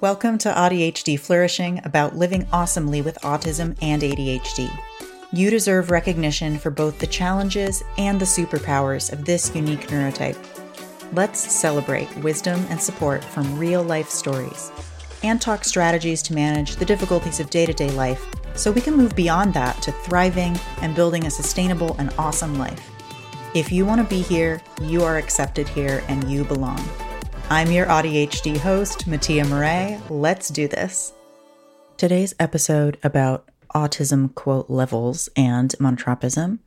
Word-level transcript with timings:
Welcome 0.00 0.38
to 0.38 0.48
AuDHD 0.50 1.18
Flourishing 1.18 1.80
about 1.84 2.16
living 2.16 2.48
awesomely 2.52 3.00
with 3.00 3.16
autism 3.20 3.76
and 3.80 4.02
ADHD. 4.02 4.68
You 5.32 5.50
deserve 5.50 5.92
recognition 5.92 6.58
for 6.58 6.70
both 6.70 6.98
the 6.98 7.06
challenges 7.06 7.84
and 7.96 8.20
the 8.20 8.24
superpowers 8.24 9.12
of 9.12 9.24
this 9.24 9.54
unique 9.54 9.86
neurotype. 9.86 10.36
Let's 11.12 11.38
celebrate 11.38 12.14
wisdom 12.18 12.66
and 12.70 12.82
support 12.82 13.22
from 13.24 13.56
real 13.56 13.84
life 13.84 14.10
stories 14.10 14.72
and 15.22 15.40
talk 15.40 15.64
strategies 15.64 16.22
to 16.22 16.34
manage 16.34 16.74
the 16.74 16.84
difficulties 16.84 17.38
of 17.38 17.48
day 17.48 17.64
to 17.64 17.72
day 17.72 17.90
life 17.92 18.26
so 18.56 18.72
we 18.72 18.80
can 18.80 18.96
move 18.96 19.14
beyond 19.14 19.54
that 19.54 19.80
to 19.82 19.92
thriving 19.92 20.58
and 20.82 20.96
building 20.96 21.24
a 21.26 21.30
sustainable 21.30 21.94
and 22.00 22.12
awesome 22.18 22.58
life. 22.58 22.90
If 23.54 23.70
you 23.70 23.86
want 23.86 24.02
to 24.02 24.14
be 24.14 24.22
here, 24.22 24.60
you 24.82 25.04
are 25.04 25.18
accepted 25.18 25.68
here 25.68 26.02
and 26.08 26.28
you 26.28 26.42
belong. 26.42 26.84
I'm 27.50 27.70
your 27.70 27.84
AuDHD 27.86 28.56
host, 28.56 29.06
Mattia 29.06 29.44
Murray. 29.44 30.00
Let's 30.08 30.48
do 30.48 30.66
this. 30.66 31.12
Today's 31.98 32.34
episode 32.40 32.96
about 33.04 33.50
autism 33.74 34.34
quote 34.34 34.70
levels 34.70 35.28
and 35.36 35.70
monotropism 35.78 36.60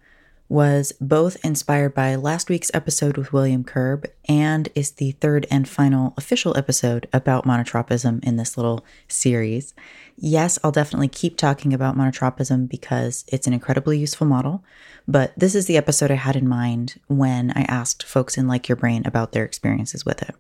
was 0.48 0.94
both 1.02 1.44
inspired 1.44 1.96
by 1.96 2.14
last 2.14 2.48
week's 2.48 2.70
episode 2.76 3.18
with 3.18 3.34
William 3.34 3.64
Curb 3.64 4.06
and 4.30 4.70
is 4.76 4.92
the 4.92 5.12
third 5.14 5.48
and 5.50 5.68
final 5.68 6.14
official 6.16 6.56
episode 6.56 7.10
about 7.12 7.44
monotropism 7.44 8.24
in 8.24 8.38
this 8.38 8.56
little 8.56 8.86
series. 9.08 9.74
Yes, 10.16 10.60
I'll 10.64 10.72
definitely 10.72 11.10
keep 11.10 11.38
talking 11.38 11.74
about 11.74 11.98
monotropism 11.98 12.70
because 12.70 13.26
it's 13.30 13.48
an 13.48 13.54
incredibly 13.54 13.98
useful 13.98 14.28
model, 14.28 14.64
but 15.08 15.34
this 15.36 15.56
is 15.56 15.66
the 15.66 15.76
episode 15.76 16.12
I 16.12 16.16
had 16.16 16.36
in 16.36 16.48
mind 16.48 17.02
when 17.08 17.52
I 17.56 17.64
asked 17.64 18.04
folks 18.04 18.38
in 18.38 18.48
Like 18.48 18.70
Your 18.70 18.76
Brain 18.76 19.02
about 19.06 19.32
their 19.32 19.44
experiences 19.44 20.06
with 20.06 20.22
it. 20.22 20.36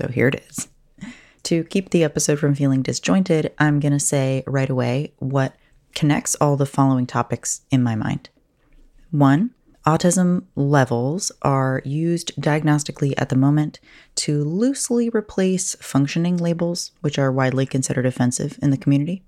So 0.00 0.08
here 0.08 0.28
it 0.28 0.42
is. 0.48 0.68
To 1.44 1.64
keep 1.64 1.90
the 1.90 2.04
episode 2.04 2.38
from 2.38 2.54
feeling 2.54 2.82
disjointed, 2.82 3.52
I'm 3.58 3.80
going 3.80 3.92
to 3.92 4.00
say 4.00 4.42
right 4.46 4.68
away 4.68 5.12
what 5.18 5.56
connects 5.94 6.34
all 6.36 6.56
the 6.56 6.66
following 6.66 7.06
topics 7.06 7.62
in 7.70 7.82
my 7.82 7.96
mind. 7.96 8.30
One, 9.10 9.50
autism 9.86 10.44
levels 10.54 11.32
are 11.42 11.82
used 11.84 12.34
diagnostically 12.40 13.12
at 13.18 13.28
the 13.28 13.36
moment 13.36 13.80
to 14.16 14.44
loosely 14.44 15.10
replace 15.10 15.74
functioning 15.76 16.36
labels, 16.36 16.92
which 17.00 17.18
are 17.18 17.32
widely 17.32 17.66
considered 17.66 18.06
offensive 18.06 18.58
in 18.62 18.70
the 18.70 18.76
community. 18.78 19.22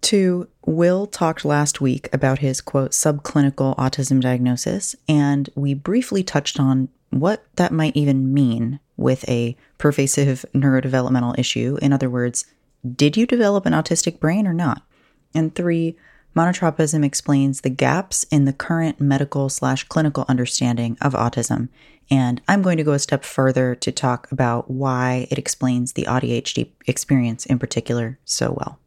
Two, 0.00 0.48
Will 0.64 1.06
talked 1.06 1.44
last 1.44 1.80
week 1.80 2.08
about 2.12 2.38
his 2.38 2.60
quote 2.60 2.92
subclinical 2.92 3.76
autism 3.76 4.20
diagnosis, 4.20 4.94
and 5.08 5.48
we 5.54 5.74
briefly 5.74 6.22
touched 6.22 6.58
on 6.58 6.88
what 7.12 7.44
that 7.56 7.72
might 7.72 7.96
even 7.96 8.32
mean 8.32 8.80
with 8.96 9.28
a 9.28 9.56
pervasive 9.78 10.44
neurodevelopmental 10.54 11.38
issue. 11.38 11.78
In 11.82 11.92
other 11.92 12.08
words, 12.08 12.46
did 12.96 13.16
you 13.16 13.26
develop 13.26 13.66
an 13.66 13.72
autistic 13.72 14.18
brain 14.18 14.46
or 14.46 14.52
not? 14.54 14.82
And 15.34 15.54
three, 15.54 15.96
monotropism 16.34 17.04
explains 17.04 17.60
the 17.60 17.70
gaps 17.70 18.24
in 18.30 18.44
the 18.44 18.52
current 18.52 19.00
medical 19.00 19.48
slash 19.48 19.84
clinical 19.84 20.24
understanding 20.28 20.96
of 21.00 21.12
autism. 21.12 21.68
And 22.10 22.40
I'm 22.48 22.62
going 22.62 22.78
to 22.78 22.84
go 22.84 22.92
a 22.92 22.98
step 22.98 23.24
further 23.24 23.74
to 23.76 23.92
talk 23.92 24.30
about 24.32 24.70
why 24.70 25.26
it 25.30 25.38
explains 25.38 25.92
the 25.92 26.04
AuDHD 26.04 26.70
experience 26.86 27.46
in 27.46 27.58
particular 27.58 28.18
so 28.24 28.52
well. 28.52 28.78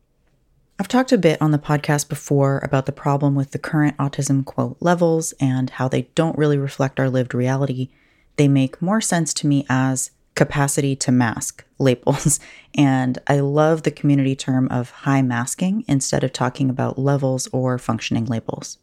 I've 0.78 0.90
talked 0.90 1.14
a 1.14 1.18
bit 1.18 1.42
on 1.42 1.52
the 1.52 1.58
podcast 1.58 2.09
before 2.09 2.59
about 2.62 2.86
the 2.86 2.92
problem 2.92 3.34
with 3.34 3.52
the 3.52 3.59
current 3.59 3.96
autism 3.98 4.44
quote 4.44 4.76
levels 4.81 5.34
and 5.40 5.70
how 5.70 5.88
they 5.88 6.09
don't 6.16 6.38
really 6.38 6.58
reflect 6.58 7.00
our 7.00 7.09
lived 7.09 7.34
reality 7.34 7.90
they 8.38 8.47
make 8.47 8.81
more 8.81 9.02
sense 9.02 9.33
to 9.36 9.47
me 9.47 9.66
as 9.69 10.11
capacity 10.36 10.95
to 10.97 11.11
mask 11.11 11.66
labels. 11.80 12.39
And 12.78 13.19
I 13.25 13.39
love 13.39 13.83
the 13.83 13.91
community 13.91 14.36
term 14.36 14.67
of 14.67 14.89
high 14.89 15.22
masking 15.22 15.86
instead 15.88 16.25
of 16.25 16.33
talking 16.33 16.69
about 16.69 17.00
levels 17.00 17.47
or 17.53 17.78
functioning 17.78 18.25
labels. 18.25 18.80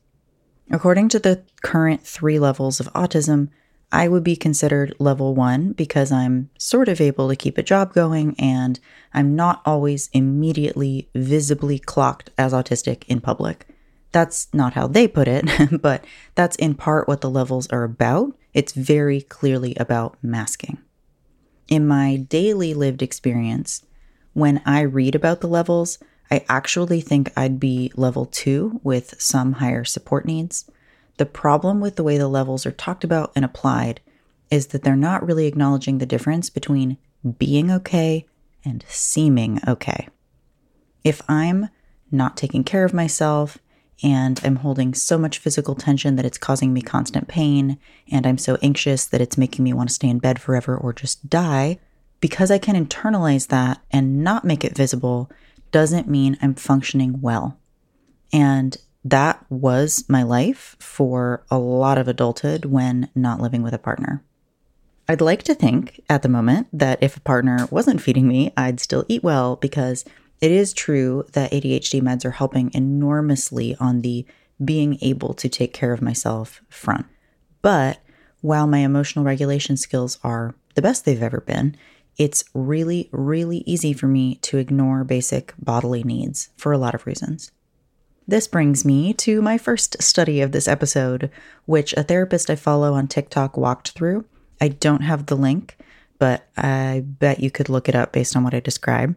According 0.70 1.10
to 1.10 1.18
the 1.18 1.42
current 1.62 2.00
three 2.00 2.38
levels 2.38 2.80
of 2.80 2.90
autism, 2.94 3.50
I 3.92 4.08
would 4.08 4.24
be 4.24 4.34
considered 4.34 4.94
level 4.98 5.34
one 5.34 5.72
because 5.72 6.10
I'm 6.10 6.48
sort 6.56 6.88
of 6.88 7.02
able 7.02 7.28
to 7.28 7.36
keep 7.36 7.58
a 7.58 7.62
job 7.62 7.92
going 7.92 8.34
and 8.38 8.80
I'm 9.12 9.36
not 9.36 9.60
always 9.66 10.08
immediately 10.14 11.10
visibly 11.14 11.78
clocked 11.78 12.30
as 12.38 12.54
autistic 12.54 13.04
in 13.06 13.20
public. 13.20 13.66
That's 14.12 14.48
not 14.52 14.74
how 14.74 14.86
they 14.86 15.08
put 15.08 15.28
it, 15.28 15.46
but 15.82 16.04
that's 16.34 16.56
in 16.56 16.74
part 16.74 17.08
what 17.08 17.22
the 17.22 17.30
levels 17.30 17.66
are 17.68 17.84
about. 17.84 18.36
It's 18.54 18.72
very 18.72 19.22
clearly 19.22 19.74
about 19.76 20.16
masking. 20.22 20.78
In 21.68 21.86
my 21.86 22.16
daily 22.16 22.74
lived 22.74 23.02
experience, 23.02 23.84
when 24.34 24.60
I 24.66 24.82
read 24.82 25.14
about 25.14 25.40
the 25.40 25.46
levels, 25.48 25.98
I 26.30 26.44
actually 26.48 27.00
think 27.00 27.32
I'd 27.36 27.60
be 27.60 27.92
level 27.96 28.26
two 28.26 28.80
with 28.82 29.20
some 29.20 29.54
higher 29.54 29.84
support 29.84 30.24
needs. 30.26 30.70
The 31.18 31.26
problem 31.26 31.80
with 31.80 31.96
the 31.96 32.02
way 32.02 32.18
the 32.18 32.28
levels 32.28 32.64
are 32.66 32.72
talked 32.72 33.04
about 33.04 33.32
and 33.34 33.44
applied 33.44 34.00
is 34.50 34.68
that 34.68 34.82
they're 34.82 34.96
not 34.96 35.26
really 35.26 35.46
acknowledging 35.46 35.98
the 35.98 36.06
difference 36.06 36.50
between 36.50 36.98
being 37.38 37.70
okay 37.70 38.26
and 38.64 38.84
seeming 38.88 39.60
okay. 39.66 40.08
If 41.04 41.22
I'm 41.28 41.68
not 42.10 42.36
taking 42.36 42.64
care 42.64 42.84
of 42.84 42.94
myself 42.94 43.58
and 44.02 44.40
I'm 44.44 44.56
holding 44.56 44.94
so 44.94 45.16
much 45.18 45.38
physical 45.38 45.74
tension 45.74 46.16
that 46.16 46.24
it's 46.24 46.38
causing 46.38 46.72
me 46.72 46.82
constant 46.82 47.28
pain, 47.28 47.78
and 48.10 48.26
I'm 48.26 48.38
so 48.38 48.58
anxious 48.62 49.04
that 49.06 49.20
it's 49.20 49.38
making 49.38 49.64
me 49.64 49.72
want 49.72 49.88
to 49.88 49.94
stay 49.94 50.08
in 50.08 50.18
bed 50.18 50.40
forever 50.40 50.76
or 50.76 50.92
just 50.92 51.28
die, 51.30 51.78
because 52.20 52.50
I 52.50 52.58
can 52.58 52.76
internalize 52.76 53.48
that 53.48 53.80
and 53.90 54.22
not 54.22 54.44
make 54.44 54.64
it 54.64 54.76
visible 54.76 55.30
doesn't 55.70 56.08
mean 56.08 56.36
I'm 56.40 56.54
functioning 56.54 57.20
well. 57.20 57.58
And 58.32 58.76
that 59.04 59.44
was 59.50 60.04
my 60.08 60.22
life 60.22 60.76
for 60.78 61.44
a 61.50 61.58
lot 61.58 61.98
of 61.98 62.06
adulthood 62.08 62.64
when 62.66 63.08
not 63.14 63.40
living 63.40 63.62
with 63.62 63.74
a 63.74 63.78
partner. 63.78 64.22
I'd 65.08 65.20
like 65.20 65.42
to 65.44 65.54
think 65.54 66.00
at 66.08 66.22
the 66.22 66.28
moment 66.28 66.68
that 66.72 67.02
if 67.02 67.16
a 67.16 67.20
partner 67.20 67.66
wasn't 67.70 68.00
feeding 68.00 68.28
me, 68.28 68.52
I'd 68.56 68.78
still 68.78 69.04
eat 69.08 69.24
well 69.24 69.56
because 69.56 70.04
it 70.42 70.50
is 70.50 70.72
true 70.72 71.24
that 71.32 71.52
ADHD 71.52 72.02
meds 72.02 72.24
are 72.24 72.32
helping 72.32 72.72
enormously 72.74 73.76
on 73.78 74.00
the 74.00 74.26
being 74.62 74.98
able 75.00 75.34
to 75.34 75.48
take 75.48 75.72
care 75.72 75.92
of 75.92 76.02
myself 76.02 76.60
front. 76.68 77.06
But 77.62 78.00
while 78.40 78.66
my 78.66 78.78
emotional 78.78 79.24
regulation 79.24 79.76
skills 79.76 80.18
are 80.24 80.56
the 80.74 80.82
best 80.82 81.04
they've 81.04 81.22
ever 81.22 81.40
been, 81.40 81.76
it's 82.18 82.44
really, 82.54 83.08
really 83.12 83.58
easy 83.58 83.92
for 83.92 84.08
me 84.08 84.34
to 84.36 84.58
ignore 84.58 85.04
basic 85.04 85.54
bodily 85.58 86.02
needs 86.02 86.48
for 86.56 86.72
a 86.72 86.78
lot 86.78 86.94
of 86.94 87.06
reasons. 87.06 87.52
This 88.26 88.48
brings 88.48 88.84
me 88.84 89.14
to 89.14 89.42
my 89.42 89.58
first 89.58 90.02
study 90.02 90.40
of 90.40 90.50
this 90.50 90.66
episode, 90.66 91.30
which 91.66 91.92
a 91.92 92.02
therapist 92.02 92.50
I 92.50 92.56
follow 92.56 92.94
on 92.94 93.06
TikTok 93.06 93.56
walked 93.56 93.90
through. 93.90 94.24
I 94.60 94.68
don't 94.68 95.02
have 95.02 95.26
the 95.26 95.36
link, 95.36 95.76
but 96.18 96.48
I 96.56 97.04
bet 97.04 97.40
you 97.40 97.50
could 97.52 97.68
look 97.68 97.88
it 97.88 97.94
up 97.94 98.12
based 98.12 98.34
on 98.34 98.42
what 98.42 98.54
I 98.54 98.60
describe. 98.60 99.14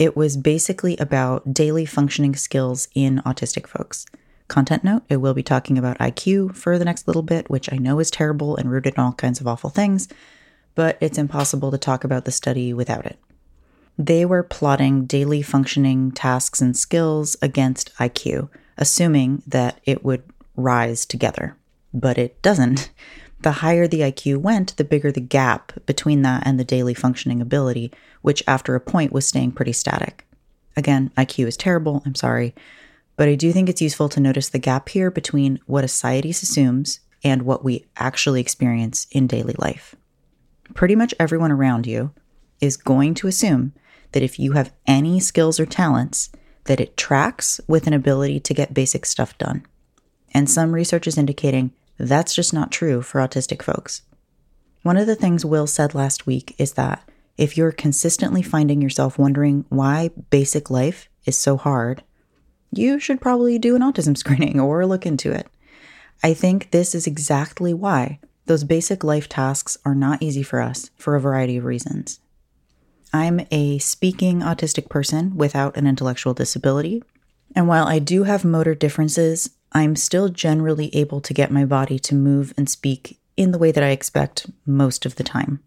It 0.00 0.16
was 0.16 0.38
basically 0.38 0.96
about 0.96 1.52
daily 1.52 1.84
functioning 1.84 2.34
skills 2.34 2.88
in 2.94 3.20
autistic 3.26 3.66
folks. 3.66 4.06
Content 4.48 4.82
note 4.82 5.02
it 5.10 5.18
will 5.18 5.34
be 5.34 5.42
talking 5.42 5.76
about 5.76 5.98
IQ 5.98 6.56
for 6.56 6.78
the 6.78 6.86
next 6.86 7.06
little 7.06 7.22
bit, 7.22 7.50
which 7.50 7.70
I 7.70 7.76
know 7.76 7.98
is 7.98 8.10
terrible 8.10 8.56
and 8.56 8.70
rooted 8.70 8.94
in 8.94 9.00
all 9.00 9.12
kinds 9.12 9.42
of 9.42 9.46
awful 9.46 9.68
things, 9.68 10.08
but 10.74 10.96
it's 11.02 11.18
impossible 11.18 11.70
to 11.70 11.76
talk 11.76 12.02
about 12.02 12.24
the 12.24 12.32
study 12.32 12.72
without 12.72 13.04
it. 13.04 13.18
They 13.98 14.24
were 14.24 14.42
plotting 14.42 15.04
daily 15.04 15.42
functioning 15.42 16.12
tasks 16.12 16.62
and 16.62 16.74
skills 16.74 17.36
against 17.42 17.94
IQ, 17.96 18.48
assuming 18.78 19.42
that 19.46 19.82
it 19.84 20.02
would 20.02 20.22
rise 20.56 21.04
together. 21.04 21.58
But 21.92 22.16
it 22.16 22.40
doesn't. 22.40 22.90
The 23.42 23.52
higher 23.52 23.88
the 23.88 24.00
IQ 24.00 24.38
went, 24.38 24.76
the 24.76 24.84
bigger 24.84 25.10
the 25.10 25.20
gap 25.20 25.72
between 25.86 26.22
that 26.22 26.42
and 26.46 26.60
the 26.60 26.64
daily 26.64 26.92
functioning 26.92 27.40
ability, 27.40 27.90
which 28.20 28.42
after 28.46 28.74
a 28.74 28.80
point 28.80 29.12
was 29.12 29.26
staying 29.26 29.52
pretty 29.52 29.72
static. 29.72 30.26
Again, 30.76 31.10
IQ 31.16 31.48
is 31.48 31.56
terrible, 31.56 32.02
I'm 32.04 32.14
sorry, 32.14 32.54
but 33.16 33.28
I 33.28 33.34
do 33.34 33.52
think 33.52 33.68
it's 33.68 33.82
useful 33.82 34.08
to 34.10 34.20
notice 34.20 34.48
the 34.48 34.58
gap 34.58 34.90
here 34.90 35.10
between 35.10 35.58
what 35.66 35.84
a 35.84 35.88
scientist 35.88 36.42
assumes 36.42 37.00
and 37.24 37.42
what 37.42 37.64
we 37.64 37.86
actually 37.96 38.40
experience 38.40 39.06
in 39.10 39.26
daily 39.26 39.54
life. 39.58 39.94
Pretty 40.74 40.94
much 40.94 41.14
everyone 41.18 41.52
around 41.52 41.86
you 41.86 42.12
is 42.60 42.76
going 42.76 43.14
to 43.14 43.26
assume 43.26 43.72
that 44.12 44.22
if 44.22 44.38
you 44.38 44.52
have 44.52 44.72
any 44.86 45.18
skills 45.20 45.58
or 45.58 45.66
talents, 45.66 46.30
that 46.64 46.80
it 46.80 46.96
tracks 46.96 47.60
with 47.66 47.86
an 47.86 47.92
ability 47.92 48.40
to 48.40 48.54
get 48.54 48.74
basic 48.74 49.06
stuff 49.06 49.36
done. 49.38 49.64
And 50.32 50.48
some 50.48 50.72
research 50.72 51.06
is 51.06 51.18
indicating 51.18 51.72
that's 52.00 52.34
just 52.34 52.54
not 52.54 52.72
true 52.72 53.02
for 53.02 53.20
autistic 53.20 53.62
folks. 53.62 54.02
One 54.82 54.96
of 54.96 55.06
the 55.06 55.14
things 55.14 55.44
Will 55.44 55.66
said 55.66 55.94
last 55.94 56.26
week 56.26 56.54
is 56.58 56.72
that 56.72 57.06
if 57.36 57.56
you're 57.56 57.72
consistently 57.72 58.42
finding 58.42 58.80
yourself 58.80 59.18
wondering 59.18 59.66
why 59.68 60.10
basic 60.30 60.70
life 60.70 61.08
is 61.26 61.36
so 61.36 61.56
hard, 61.56 62.02
you 62.72 62.98
should 62.98 63.20
probably 63.20 63.58
do 63.58 63.76
an 63.76 63.82
autism 63.82 64.16
screening 64.16 64.58
or 64.58 64.86
look 64.86 65.04
into 65.04 65.30
it. 65.32 65.48
I 66.22 66.34
think 66.34 66.70
this 66.70 66.94
is 66.94 67.06
exactly 67.06 67.74
why 67.74 68.20
those 68.46 68.64
basic 68.64 69.04
life 69.04 69.28
tasks 69.28 69.76
are 69.84 69.94
not 69.94 70.22
easy 70.22 70.42
for 70.42 70.60
us 70.60 70.90
for 70.96 71.14
a 71.14 71.20
variety 71.20 71.56
of 71.56 71.64
reasons. 71.64 72.20
I'm 73.12 73.46
a 73.50 73.78
speaking 73.78 74.40
autistic 74.40 74.88
person 74.88 75.36
without 75.36 75.76
an 75.76 75.86
intellectual 75.86 76.34
disability. 76.34 77.02
And 77.54 77.68
while 77.68 77.86
I 77.86 77.98
do 77.98 78.24
have 78.24 78.44
motor 78.44 78.74
differences, 78.74 79.50
I'm 79.72 79.96
still 79.96 80.28
generally 80.28 80.94
able 80.94 81.20
to 81.20 81.34
get 81.34 81.50
my 81.50 81.64
body 81.64 81.98
to 82.00 82.14
move 82.14 82.52
and 82.56 82.68
speak 82.68 83.18
in 83.36 83.52
the 83.52 83.58
way 83.58 83.72
that 83.72 83.84
I 83.84 83.90
expect 83.90 84.50
most 84.66 85.06
of 85.06 85.16
the 85.16 85.24
time. 85.24 85.60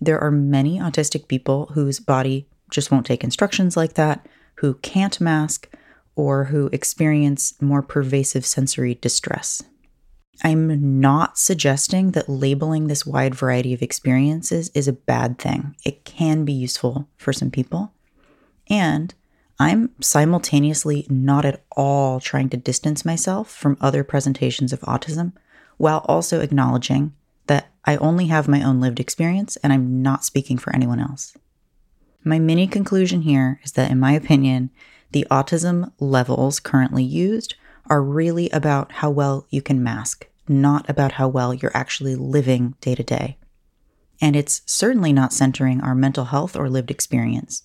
There 0.00 0.18
are 0.18 0.30
many 0.30 0.78
autistic 0.78 1.28
people 1.28 1.66
whose 1.74 2.00
body 2.00 2.48
just 2.70 2.90
won't 2.90 3.06
take 3.06 3.24
instructions 3.24 3.76
like 3.76 3.94
that, 3.94 4.26
who 4.56 4.74
can't 4.74 5.20
mask, 5.20 5.68
or 6.14 6.44
who 6.44 6.68
experience 6.72 7.60
more 7.60 7.82
pervasive 7.82 8.46
sensory 8.46 8.94
distress. 8.94 9.62
I'm 10.42 11.00
not 11.00 11.36
suggesting 11.36 12.12
that 12.12 12.28
labeling 12.28 12.86
this 12.86 13.04
wide 13.04 13.34
variety 13.34 13.74
of 13.74 13.82
experiences 13.82 14.70
is 14.74 14.88
a 14.88 14.92
bad 14.92 15.38
thing. 15.38 15.76
It 15.84 16.04
can 16.04 16.44
be 16.44 16.52
useful 16.52 17.08
for 17.16 17.32
some 17.32 17.50
people. 17.50 17.92
And 18.68 19.14
I'm 19.60 19.90
simultaneously 20.00 21.06
not 21.10 21.44
at 21.44 21.62
all 21.76 22.18
trying 22.18 22.48
to 22.48 22.56
distance 22.56 23.04
myself 23.04 23.50
from 23.50 23.76
other 23.78 24.02
presentations 24.02 24.72
of 24.72 24.80
autism 24.80 25.34
while 25.76 25.98
also 26.08 26.40
acknowledging 26.40 27.12
that 27.46 27.70
I 27.84 27.96
only 27.96 28.28
have 28.28 28.48
my 28.48 28.62
own 28.62 28.80
lived 28.80 28.98
experience 28.98 29.56
and 29.56 29.70
I'm 29.70 30.00
not 30.00 30.24
speaking 30.24 30.56
for 30.56 30.74
anyone 30.74 30.98
else. 30.98 31.36
My 32.24 32.38
mini 32.38 32.66
conclusion 32.66 33.20
here 33.20 33.60
is 33.62 33.72
that, 33.72 33.90
in 33.90 34.00
my 34.00 34.12
opinion, 34.12 34.70
the 35.12 35.26
autism 35.30 35.92
levels 36.00 36.58
currently 36.58 37.04
used 37.04 37.54
are 37.90 38.02
really 38.02 38.48
about 38.50 38.92
how 38.92 39.10
well 39.10 39.46
you 39.50 39.60
can 39.60 39.82
mask, 39.82 40.26
not 40.48 40.88
about 40.88 41.12
how 41.12 41.28
well 41.28 41.52
you're 41.52 41.76
actually 41.76 42.14
living 42.14 42.76
day 42.80 42.94
to 42.94 43.02
day. 43.02 43.36
And 44.22 44.36
it's 44.36 44.62
certainly 44.64 45.12
not 45.12 45.34
centering 45.34 45.82
our 45.82 45.94
mental 45.94 46.26
health 46.26 46.56
or 46.56 46.70
lived 46.70 46.90
experience. 46.90 47.62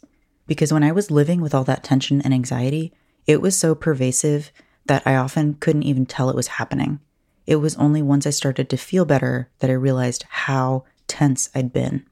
Because 0.48 0.72
when 0.72 0.84
I 0.84 0.92
was 0.92 1.12
living 1.12 1.42
with 1.42 1.54
all 1.54 1.64
that 1.64 1.84
tension 1.84 2.22
and 2.22 2.34
anxiety, 2.34 2.94
it 3.26 3.42
was 3.42 3.58
so 3.58 3.74
pervasive 3.76 4.52
that 4.86 5.04
I 5.06 5.16
often 5.16 5.56
couldn't 5.56 5.84
even 5.84 6.06
tell 6.06 6.30
it 6.30 6.36
was 6.36 6.48
happening. 6.48 7.00
It 7.48 7.58
was 7.58 7.76
only 7.78 8.02
once 8.02 8.26
I 8.26 8.32
started 8.32 8.70
to 8.70 8.78
feel 8.78 9.06
better 9.06 9.50
that 9.60 9.70
I 9.70 9.74
realized 9.74 10.26
how 10.30 10.84
tense 11.08 11.50
I'd 11.56 11.74
been. 11.74 12.06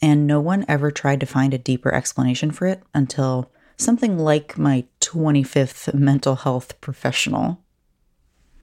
And 0.00 0.26
no 0.26 0.40
one 0.40 0.64
ever 0.68 0.90
tried 0.90 1.20
to 1.20 1.26
find 1.26 1.52
a 1.52 1.58
deeper 1.58 1.92
explanation 1.92 2.50
for 2.50 2.66
it 2.66 2.82
until 2.94 3.50
something 3.76 4.18
like 4.18 4.58
my 4.58 4.84
25th 5.00 5.92
mental 5.94 6.36
health 6.36 6.80
professional. 6.80 7.60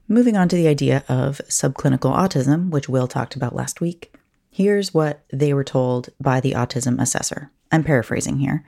Moving 0.08 0.36
on 0.36 0.48
to 0.48 0.56
the 0.56 0.68
idea 0.68 1.04
of 1.08 1.40
subclinical 1.48 2.14
autism, 2.14 2.70
which 2.70 2.88
Will 2.88 3.08
talked 3.08 3.34
about 3.34 3.54
last 3.54 3.80
week, 3.80 4.14
here's 4.50 4.94
what 4.94 5.24
they 5.32 5.52
were 5.52 5.64
told 5.64 6.10
by 6.20 6.40
the 6.40 6.52
autism 6.52 7.00
assessor. 7.00 7.50
I'm 7.72 7.84
paraphrasing 7.84 8.38
here. 8.38 8.64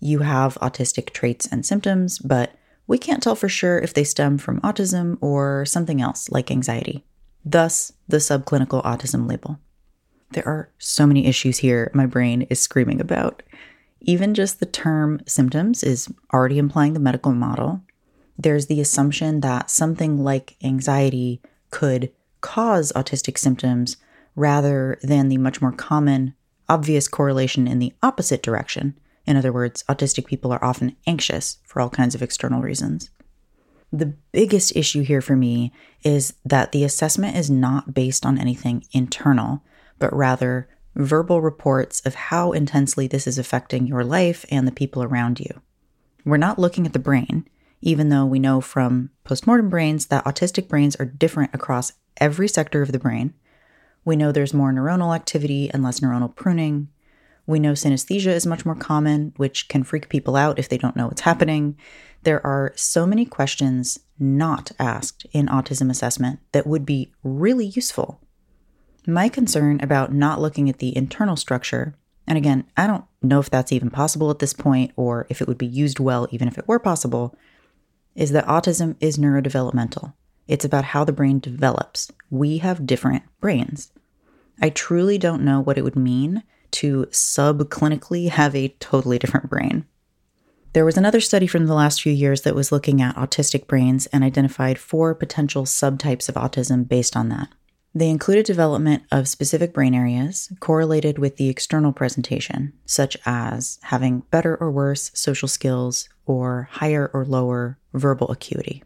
You 0.00 0.20
have 0.20 0.56
autistic 0.56 1.10
traits 1.10 1.46
and 1.46 1.64
symptoms, 1.64 2.18
but 2.18 2.52
we 2.86 2.98
can't 2.98 3.22
tell 3.22 3.34
for 3.34 3.48
sure 3.48 3.78
if 3.78 3.94
they 3.94 4.04
stem 4.04 4.38
from 4.38 4.60
autism 4.60 5.16
or 5.20 5.64
something 5.64 6.00
else 6.00 6.30
like 6.30 6.50
anxiety. 6.50 7.04
Thus, 7.44 7.92
the 8.08 8.18
subclinical 8.18 8.84
autism 8.84 9.28
label. 9.28 9.58
There 10.32 10.46
are 10.46 10.70
so 10.78 11.06
many 11.06 11.26
issues 11.26 11.58
here 11.58 11.90
my 11.94 12.06
brain 12.06 12.42
is 12.42 12.60
screaming 12.60 13.00
about. 13.00 13.42
Even 14.00 14.34
just 14.34 14.60
the 14.60 14.66
term 14.66 15.20
symptoms 15.26 15.82
is 15.82 16.12
already 16.32 16.58
implying 16.58 16.92
the 16.92 17.00
medical 17.00 17.32
model. 17.32 17.82
There's 18.36 18.66
the 18.66 18.80
assumption 18.80 19.40
that 19.40 19.70
something 19.70 20.22
like 20.22 20.56
anxiety 20.62 21.40
could 21.70 22.12
cause 22.40 22.92
autistic 22.94 23.38
symptoms 23.38 23.96
rather 24.36 24.98
than 25.02 25.28
the 25.28 25.38
much 25.38 25.62
more 25.62 25.72
common, 25.72 26.34
obvious 26.68 27.08
correlation 27.08 27.66
in 27.66 27.78
the 27.78 27.92
opposite 28.02 28.42
direction. 28.42 28.98
In 29.26 29.36
other 29.36 29.52
words, 29.52 29.82
autistic 29.88 30.26
people 30.26 30.52
are 30.52 30.64
often 30.64 30.96
anxious 31.06 31.58
for 31.64 31.80
all 31.80 31.90
kinds 31.90 32.14
of 32.14 32.22
external 32.22 32.60
reasons. 32.60 33.10
The 33.92 34.14
biggest 34.32 34.74
issue 34.74 35.02
here 35.02 35.20
for 35.20 35.36
me 35.36 35.72
is 36.02 36.34
that 36.44 36.72
the 36.72 36.84
assessment 36.84 37.36
is 37.36 37.50
not 37.50 37.94
based 37.94 38.26
on 38.26 38.38
anything 38.38 38.84
internal, 38.92 39.62
but 39.98 40.14
rather 40.14 40.68
verbal 40.96 41.40
reports 41.40 42.00
of 42.00 42.14
how 42.14 42.52
intensely 42.52 43.06
this 43.06 43.26
is 43.26 43.38
affecting 43.38 43.86
your 43.86 44.04
life 44.04 44.44
and 44.50 44.66
the 44.66 44.72
people 44.72 45.02
around 45.02 45.40
you. 45.40 45.60
We're 46.24 46.36
not 46.36 46.58
looking 46.58 46.86
at 46.86 46.92
the 46.92 46.98
brain, 46.98 47.48
even 47.80 48.08
though 48.08 48.24
we 48.24 48.38
know 48.38 48.60
from 48.60 49.10
postmortem 49.24 49.68
brains 49.68 50.06
that 50.06 50.24
autistic 50.24 50.68
brains 50.68 50.96
are 50.96 51.04
different 51.04 51.54
across 51.54 51.92
every 52.16 52.48
sector 52.48 52.82
of 52.82 52.92
the 52.92 52.98
brain. 52.98 53.34
We 54.04 54.16
know 54.16 54.32
there's 54.32 54.54
more 54.54 54.72
neuronal 54.72 55.14
activity 55.14 55.70
and 55.70 55.82
less 55.82 56.00
neuronal 56.00 56.34
pruning. 56.34 56.88
We 57.46 57.58
know 57.58 57.72
synesthesia 57.72 58.32
is 58.32 58.46
much 58.46 58.64
more 58.64 58.74
common, 58.74 59.32
which 59.36 59.68
can 59.68 59.84
freak 59.84 60.08
people 60.08 60.36
out 60.36 60.58
if 60.58 60.68
they 60.68 60.78
don't 60.78 60.96
know 60.96 61.06
what's 61.06 61.22
happening. 61.22 61.76
There 62.22 62.44
are 62.46 62.72
so 62.74 63.06
many 63.06 63.26
questions 63.26 63.98
not 64.18 64.72
asked 64.78 65.26
in 65.32 65.46
autism 65.46 65.90
assessment 65.90 66.40
that 66.52 66.66
would 66.66 66.86
be 66.86 67.12
really 67.22 67.66
useful 67.66 68.20
my 69.06 69.28
concern 69.28 69.80
about 69.82 70.12
not 70.12 70.40
looking 70.40 70.68
at 70.68 70.78
the 70.78 70.96
internal 70.96 71.36
structure, 71.36 71.94
and 72.26 72.38
again, 72.38 72.64
I 72.76 72.86
don't 72.86 73.04
know 73.22 73.38
if 73.38 73.50
that's 73.50 73.72
even 73.72 73.90
possible 73.90 74.30
at 74.30 74.38
this 74.38 74.54
point 74.54 74.92
or 74.96 75.26
if 75.28 75.42
it 75.42 75.48
would 75.48 75.58
be 75.58 75.66
used 75.66 76.00
well 76.00 76.26
even 76.30 76.48
if 76.48 76.56
it 76.56 76.66
were 76.66 76.78
possible, 76.78 77.36
is 78.14 78.30
that 78.30 78.46
autism 78.46 78.96
is 79.00 79.18
neurodevelopmental. 79.18 80.14
It's 80.48 80.64
about 80.64 80.84
how 80.84 81.04
the 81.04 81.12
brain 81.12 81.38
develops. 81.38 82.10
We 82.30 82.58
have 82.58 82.86
different 82.86 83.24
brains. 83.40 83.90
I 84.60 84.70
truly 84.70 85.18
don't 85.18 85.42
know 85.42 85.60
what 85.60 85.76
it 85.76 85.84
would 85.84 85.96
mean 85.96 86.42
to 86.74 87.06
subclinically 87.06 88.28
have 88.28 88.54
a 88.54 88.68
totally 88.80 89.18
different 89.18 89.48
brain. 89.48 89.86
There 90.72 90.84
was 90.84 90.96
another 90.96 91.20
study 91.20 91.46
from 91.46 91.66
the 91.66 91.74
last 91.74 92.02
few 92.02 92.12
years 92.12 92.42
that 92.42 92.56
was 92.56 92.72
looking 92.72 93.00
at 93.00 93.14
autistic 93.14 93.68
brains 93.68 94.06
and 94.06 94.24
identified 94.24 94.78
four 94.78 95.14
potential 95.14 95.64
subtypes 95.64 96.28
of 96.28 96.34
autism 96.34 96.88
based 96.88 97.16
on 97.16 97.28
that. 97.28 97.48
They 97.94 98.10
included 98.10 98.44
development 98.44 99.04
of 99.12 99.28
specific 99.28 99.72
brain 99.72 99.94
areas 99.94 100.52
correlated 100.58 101.16
with 101.16 101.36
the 101.36 101.48
external 101.48 101.92
presentation, 101.92 102.72
such 102.84 103.16
as 103.24 103.78
having 103.82 104.24
better 104.32 104.56
or 104.56 104.72
worse 104.72 105.12
social 105.14 105.46
skills 105.46 106.08
or 106.26 106.68
higher 106.72 107.08
or 107.14 107.24
lower 107.24 107.78
verbal 107.92 108.32
acuity. 108.32 108.82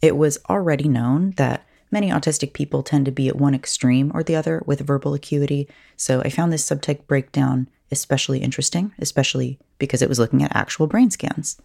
It 0.00 0.16
was 0.16 0.38
already 0.48 0.88
known 0.88 1.32
that 1.36 1.66
many 1.90 2.10
autistic 2.10 2.52
people 2.52 2.82
tend 2.82 3.04
to 3.06 3.10
be 3.10 3.28
at 3.28 3.36
one 3.36 3.54
extreme 3.54 4.10
or 4.14 4.22
the 4.22 4.36
other 4.36 4.62
with 4.66 4.86
verbal 4.86 5.14
acuity, 5.14 5.68
so 5.96 6.20
I 6.22 6.30
found 6.30 6.52
this 6.52 6.68
subtype 6.68 7.06
breakdown 7.06 7.68
especially 7.90 8.38
interesting, 8.38 8.92
especially 8.98 9.58
because 9.78 10.02
it 10.02 10.08
was 10.08 10.18
looking 10.18 10.42
at 10.42 10.54
actual 10.54 10.86
brain 10.86 11.10
scans. 11.10 11.60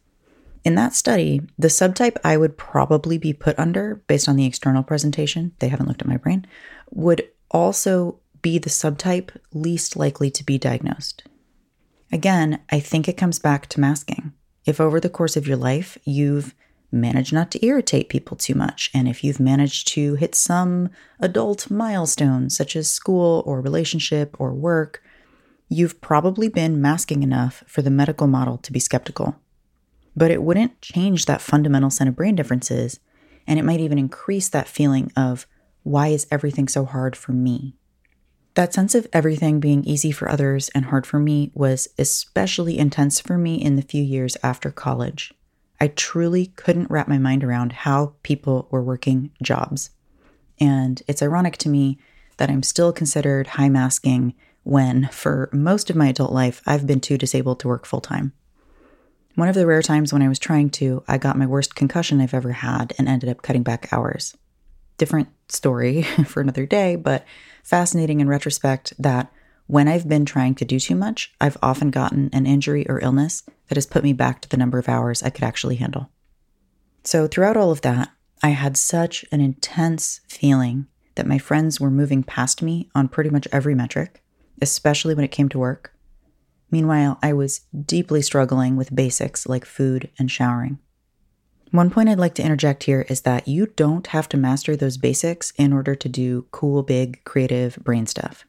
In 0.64 0.76
that 0.76 0.96
study, 0.96 1.42
the 1.60 1.68
subtype 1.68 2.18
I 2.24 2.38
would 2.38 2.58
probably 2.58 3.20
be 3.20 3.34
put 3.34 3.58
under, 3.60 4.02
based 4.08 4.28
on 4.28 4.36
the 4.36 4.46
external 4.46 4.82
presentation, 4.82 5.54
they 5.60 5.68
haven't 5.68 5.88
looked 5.88 6.02
at 6.02 6.08
my 6.08 6.18
brain, 6.18 6.48
would 6.90 7.30
also 7.52 8.20
be 8.42 8.58
the 8.58 8.70
subtype 8.70 9.30
least 9.54 9.96
likely 9.96 10.32
to 10.32 10.44
be 10.44 10.58
diagnosed. 10.58 11.24
Again, 12.12 12.60
I 12.72 12.80
think 12.80 13.08
it 13.08 13.18
comes 13.18 13.38
back 13.38 13.68
to 13.70 13.80
masking. 13.80 14.34
If 14.66 14.82
over 14.82 15.00
the 15.00 15.10
course 15.10 15.38
of 15.38 15.48
your 15.48 15.58
life 15.58 15.98
you've 16.04 16.56
managed 16.96 17.34
not 17.34 17.52
to 17.52 17.66
irritate 17.66 18.10
people 18.10 18.38
too 18.38 18.56
much, 18.56 18.90
and 18.94 19.08
if 19.08 19.24
you've 19.24 19.40
managed 19.40 19.88
to 19.90 20.16
hit 20.16 20.34
some 20.34 20.90
adult 21.20 21.70
milestones 21.70 22.56
such 22.56 22.76
as 22.76 22.90
school 22.90 23.44
or 23.46 23.62
relationship 23.62 24.36
or 24.40 24.54
work, 24.54 25.04
you've 25.70 26.02
probably 26.02 26.48
been 26.50 26.82
masking 26.82 27.24
enough 27.24 27.64
for 27.68 27.82
the 27.82 27.90
medical 27.90 28.28
model 28.28 28.58
to 28.58 28.72
be 28.72 28.80
skeptical 28.80 29.40
but 30.16 30.32
it 30.32 30.42
wouldn't 30.42 30.82
change 30.82 31.26
that 31.26 31.42
fundamental 31.42 31.90
set 31.90 32.08
of 32.08 32.16
brain 32.16 32.36
differences. 32.36 33.00
And 33.48 33.60
it 33.60 33.66
might 33.66 33.80
even 33.80 34.00
increase 34.00 34.50
that 34.50 34.68
feeling 34.68 35.12
of, 35.16 35.46
why 35.84 36.08
is 36.08 36.26
everything 36.32 36.68
so 36.68 36.86
hard 36.86 37.16
for 37.16 37.32
me? 37.32 37.76
That 38.56 38.74
sense 38.74 38.96
of 38.96 39.08
everything 39.12 39.60
being 39.60 39.84
easy 39.84 40.12
for 40.12 40.30
others 40.30 40.70
and 40.70 40.86
hard 40.86 41.06
for 41.06 41.20
me 41.20 41.52
was 41.54 41.90
especially 42.00 42.80
intense 42.80 43.20
for 43.20 43.38
me 43.38 43.56
in 43.56 43.76
the 43.76 43.82
few 43.82 44.02
years 44.02 44.38
after 44.42 44.72
college. 44.72 45.34
I 45.80 45.88
truly 45.90 46.48
couldn't 46.48 46.90
wrap 46.90 47.08
my 47.08 47.18
mind 47.18 47.44
around 47.44 47.74
how 47.74 48.14
people 48.24 48.68
were 48.72 48.84
working 48.84 49.32
jobs. 49.42 49.90
And 50.60 51.02
it's 51.08 51.22
ironic 51.22 51.58
to 51.58 51.70
me 51.70 52.00
that 52.38 52.50
I'm 52.50 52.64
still 52.64 52.94
considered 52.94 53.48
high 53.48 53.70
masking 53.70 54.34
when, 54.64 55.10
for 55.12 55.50
most 55.54 55.90
of 55.90 55.96
my 55.96 56.08
adult 56.08 56.32
life, 56.32 56.62
I've 56.66 56.88
been 56.88 57.00
too 57.00 57.18
disabled 57.18 57.60
to 57.60 57.68
work 57.68 57.86
full 57.86 58.02
time. 58.02 58.34
One 59.36 59.50
of 59.50 59.56
the 59.56 59.68
rare 59.68 59.82
times 59.82 60.12
when 60.12 60.22
I 60.22 60.30
was 60.30 60.40
trying 60.40 60.70
to, 60.72 61.04
I 61.08 61.18
got 61.18 61.38
my 61.38 61.46
worst 61.46 61.76
concussion 61.76 62.22
I've 62.22 62.34
ever 62.34 62.54
had 62.54 62.94
and 62.98 63.08
ended 63.08 63.30
up 63.30 63.42
cutting 63.42 63.64
back 63.64 63.92
hours. 63.92 64.36
Different 64.98 65.28
story 65.50 66.02
for 66.26 66.42
another 66.42 66.66
day, 66.66 66.96
but 66.96 67.26
fascinating 67.64 68.22
in 68.22 68.30
retrospect 68.30 68.94
that 68.98 69.32
when 69.68 69.88
I've 69.88 70.08
been 70.08 70.26
trying 70.26 70.56
to 70.56 70.66
do 70.66 70.80
too 70.80 70.96
much, 70.96 71.34
I've 71.42 71.58
often 71.62 71.90
gotten 71.90 72.30
an 72.34 72.46
injury 72.46 72.88
or 72.88 73.00
illness 73.00 73.44
that 73.68 73.78
has 73.78 73.86
put 73.86 74.04
me 74.04 74.14
back 74.14 74.42
to 74.42 74.50
the 74.50 74.58
number 74.58 74.78
of 74.78 74.90
hours 74.90 75.24
I 75.24 75.30
could 75.30 75.44
actually 75.44 75.76
handle. 75.76 76.10
So, 77.04 77.28
throughout 77.28 77.58
all 77.58 77.72
of 77.72 77.82
that, 77.82 78.12
I 78.44 78.50
had 78.50 78.78
such 78.78 79.26
an 79.32 79.42
intense 79.42 80.22
feeling 80.28 80.88
that 81.16 81.28
my 81.28 81.38
friends 81.38 81.80
were 81.80 81.92
moving 81.92 82.24
past 82.24 82.62
me 82.62 82.90
on 82.94 83.08
pretty 83.08 83.30
much 83.30 83.48
every 83.52 83.76
metric, 83.76 84.24
especially 84.62 85.16
when 85.16 85.26
it 85.26 85.32
came 85.32 85.50
to 85.50 85.60
work 85.60 85.96
Meanwhile, 86.72 87.20
I 87.22 87.34
was 87.34 87.62
deeply 87.86 88.22
struggling 88.22 88.76
with 88.76 88.96
basics 88.96 89.48
like 89.48 89.66
food 89.66 90.10
and 90.18 90.30
showering. 90.30 90.80
One 91.72 91.90
point 91.90 92.10
I'd 92.10 92.20
like 92.20 92.36
to 92.36 92.44
interject 92.44 92.84
here 92.84 93.06
is 93.10 93.22
that 93.22 93.48
you 93.48 93.68
don't 93.68 94.08
have 94.08 94.30
to 94.30 94.38
master 94.38 94.76
those 94.76 94.98
basics 94.98 95.52
in 95.58 95.74
order 95.74 95.96
to 95.96 96.10
do 96.10 96.48
cool, 96.52 96.84
big, 96.84 97.24
creative 97.24 97.78
brain 97.78 98.06
stuff. 98.08 98.46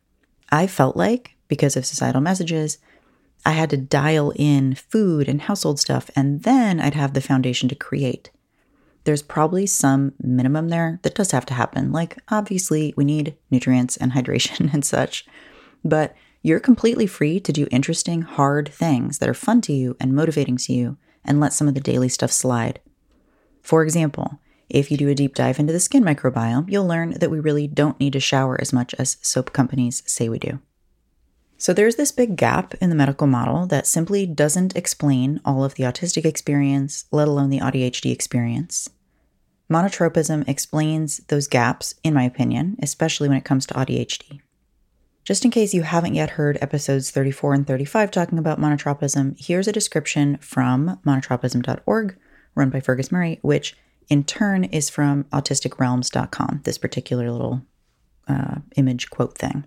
I 0.50 0.66
felt 0.66 0.96
like, 0.96 1.36
because 1.48 1.76
of 1.76 1.86
societal 1.86 2.20
messages, 2.20 2.78
I 3.44 3.52
had 3.52 3.70
to 3.70 3.76
dial 3.76 4.32
in 4.36 4.74
food 4.74 5.28
and 5.28 5.42
household 5.42 5.78
stuff, 5.78 6.10
and 6.16 6.42
then 6.42 6.80
I'd 6.80 6.94
have 6.94 7.14
the 7.14 7.20
foundation 7.20 7.68
to 7.68 7.74
create. 7.74 8.30
There's 9.04 9.22
probably 9.22 9.66
some 9.66 10.14
minimum 10.20 10.68
there 10.68 10.98
that 11.02 11.14
does 11.14 11.30
have 11.30 11.46
to 11.46 11.54
happen. 11.54 11.92
Like, 11.92 12.18
obviously, 12.28 12.92
we 12.96 13.04
need 13.04 13.36
nutrients 13.50 13.96
and 13.96 14.12
hydration 14.12 14.70
and 14.74 14.84
such, 14.84 15.24
but 15.84 16.14
you're 16.42 16.60
completely 16.60 17.06
free 17.06 17.40
to 17.40 17.52
do 17.52 17.68
interesting, 17.70 18.22
hard 18.22 18.68
things 18.68 19.18
that 19.18 19.28
are 19.28 19.34
fun 19.34 19.60
to 19.62 19.72
you 19.72 19.96
and 20.00 20.14
motivating 20.14 20.56
to 20.58 20.72
you 20.72 20.96
and 21.24 21.40
let 21.40 21.52
some 21.52 21.68
of 21.68 21.74
the 21.74 21.80
daily 21.80 22.08
stuff 22.08 22.32
slide. 22.32 22.80
For 23.62 23.82
example, 23.82 24.40
if 24.68 24.90
you 24.90 24.96
do 24.96 25.08
a 25.08 25.14
deep 25.14 25.34
dive 25.34 25.58
into 25.58 25.72
the 25.72 25.80
skin 25.80 26.02
microbiome, 26.02 26.70
you'll 26.70 26.86
learn 26.86 27.12
that 27.12 27.30
we 27.30 27.40
really 27.40 27.66
don't 27.66 28.00
need 28.00 28.12
to 28.14 28.20
shower 28.20 28.60
as 28.60 28.72
much 28.72 28.94
as 28.94 29.16
soap 29.22 29.52
companies 29.52 30.02
say 30.06 30.28
we 30.28 30.38
do. 30.38 30.60
So 31.58 31.72
there's 31.72 31.96
this 31.96 32.12
big 32.12 32.36
gap 32.36 32.74
in 32.74 32.90
the 32.90 32.96
medical 32.96 33.26
model 33.26 33.66
that 33.66 33.86
simply 33.86 34.26
doesn't 34.26 34.76
explain 34.76 35.40
all 35.44 35.64
of 35.64 35.74
the 35.74 35.84
autistic 35.84 36.24
experience, 36.24 37.06
let 37.10 37.28
alone 37.28 37.50
the 37.50 37.60
ADHD 37.60 38.12
experience. 38.12 38.90
Monotropism 39.70 40.46
explains 40.48 41.18
those 41.28 41.48
gaps, 41.48 41.94
in 42.04 42.14
my 42.14 42.24
opinion, 42.24 42.76
especially 42.82 43.28
when 43.28 43.38
it 43.38 43.44
comes 43.44 43.66
to 43.66 43.74
ADHD. 43.74 44.40
Just 45.24 45.44
in 45.44 45.50
case 45.50 45.74
you 45.74 45.82
haven't 45.82 46.14
yet 46.14 46.30
heard 46.30 46.58
episodes 46.60 47.10
34 47.10 47.54
and 47.54 47.66
35 47.66 48.10
talking 48.12 48.38
about 48.38 48.60
monotropism, 48.60 49.34
here's 49.44 49.66
a 49.66 49.72
description 49.72 50.36
from 50.36 51.00
monotropism.org 51.04 52.16
run 52.54 52.70
by 52.70 52.80
Fergus 52.80 53.10
Murray, 53.10 53.40
which 53.42 53.76
in 54.08 54.24
turn 54.24 54.64
is 54.64 54.90
from 54.90 55.24
autisticrealms.com, 55.24 56.60
this 56.64 56.78
particular 56.78 57.30
little 57.30 57.62
uh, 58.28 58.56
image 58.76 59.10
quote 59.10 59.36
thing. 59.36 59.64